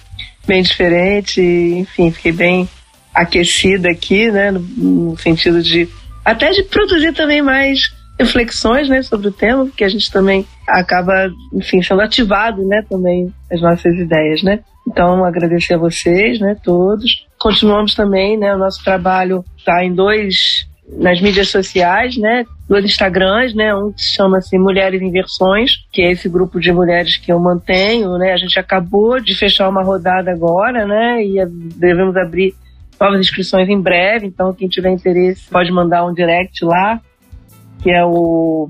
[0.46, 1.40] bem diferente.
[1.40, 2.68] enfim, fiquei bem
[3.16, 5.88] aquecida aqui, né, no, no, sentido de
[6.22, 7.80] até de produzir também mais
[8.18, 13.32] reflexões, né, sobre o tema, porque a gente também acaba, enfim, sendo ativado, né, também
[13.50, 14.60] as nossas ideias, né.
[14.86, 17.26] Então, agradecer a vocês, né, todos.
[17.38, 22.44] Continuamos também, né, o nosso trabalho está em dois nas mídias sociais, né?
[22.68, 23.74] Dois Instagrams, né?
[23.74, 27.32] Um que se chama assim Mulheres em Versões, que é esse grupo de mulheres que
[27.32, 28.32] eu mantenho, né?
[28.32, 31.24] A gente acabou de fechar uma rodada agora, né?
[31.24, 31.44] E
[31.76, 32.54] devemos abrir
[33.00, 37.00] novas inscrições em breve, então quem tiver interesse pode mandar um direct lá,
[37.82, 38.68] que é o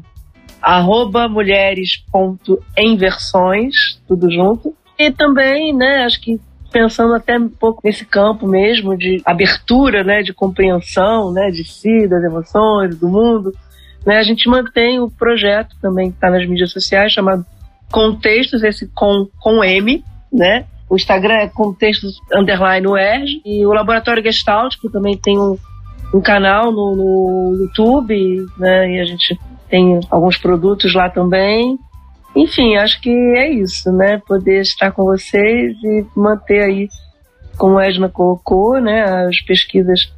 [0.60, 4.74] arroba mulheres.enversões, tudo junto.
[4.98, 6.40] E também, né, acho que
[6.72, 12.08] pensando até um pouco nesse campo mesmo de abertura, né, de compreensão, né, de si,
[12.08, 13.52] das emoções, do mundo,
[14.04, 17.46] né, a gente mantém o projeto também que está nas mídias sociais chamado
[17.90, 20.02] Contextos, esse com, com M,
[20.32, 25.58] né, o Instagram é contextos underline UERJ e o Laboratório Gestalt, que também tem um,
[26.14, 28.92] um canal no, no YouTube, né?
[28.92, 31.76] E a gente tem alguns produtos lá também.
[32.36, 34.22] enfim, acho que é isso, né?
[34.26, 36.88] Poder estar com vocês e manter aí,
[37.56, 39.02] como a Edna colocou, né?
[39.26, 40.12] As pesquisas,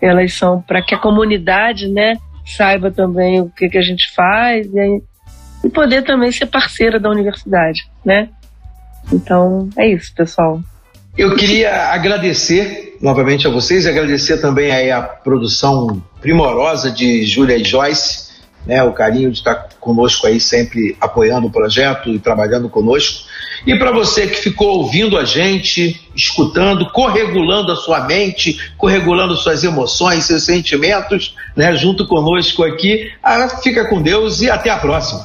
[0.00, 2.16] elas são para que a comunidade, né?
[2.42, 5.02] Saiba também o que, que a gente faz e,
[5.62, 8.30] e poder também ser parceira da universidade, né?
[9.12, 10.60] Então, é isso, pessoal.
[11.16, 17.56] Eu queria agradecer novamente a vocês e agradecer também aí a produção primorosa de Júlia
[17.56, 18.26] e Joyce
[18.66, 23.24] né, o carinho de estar conosco aí sempre apoiando o projeto e trabalhando conosco.
[23.64, 29.62] E para você que ficou ouvindo a gente, escutando, corregulando a sua mente, corregulando suas
[29.62, 35.24] emoções, seus sentimentos, né, junto conosco aqui, ah, fica com Deus e até a próxima.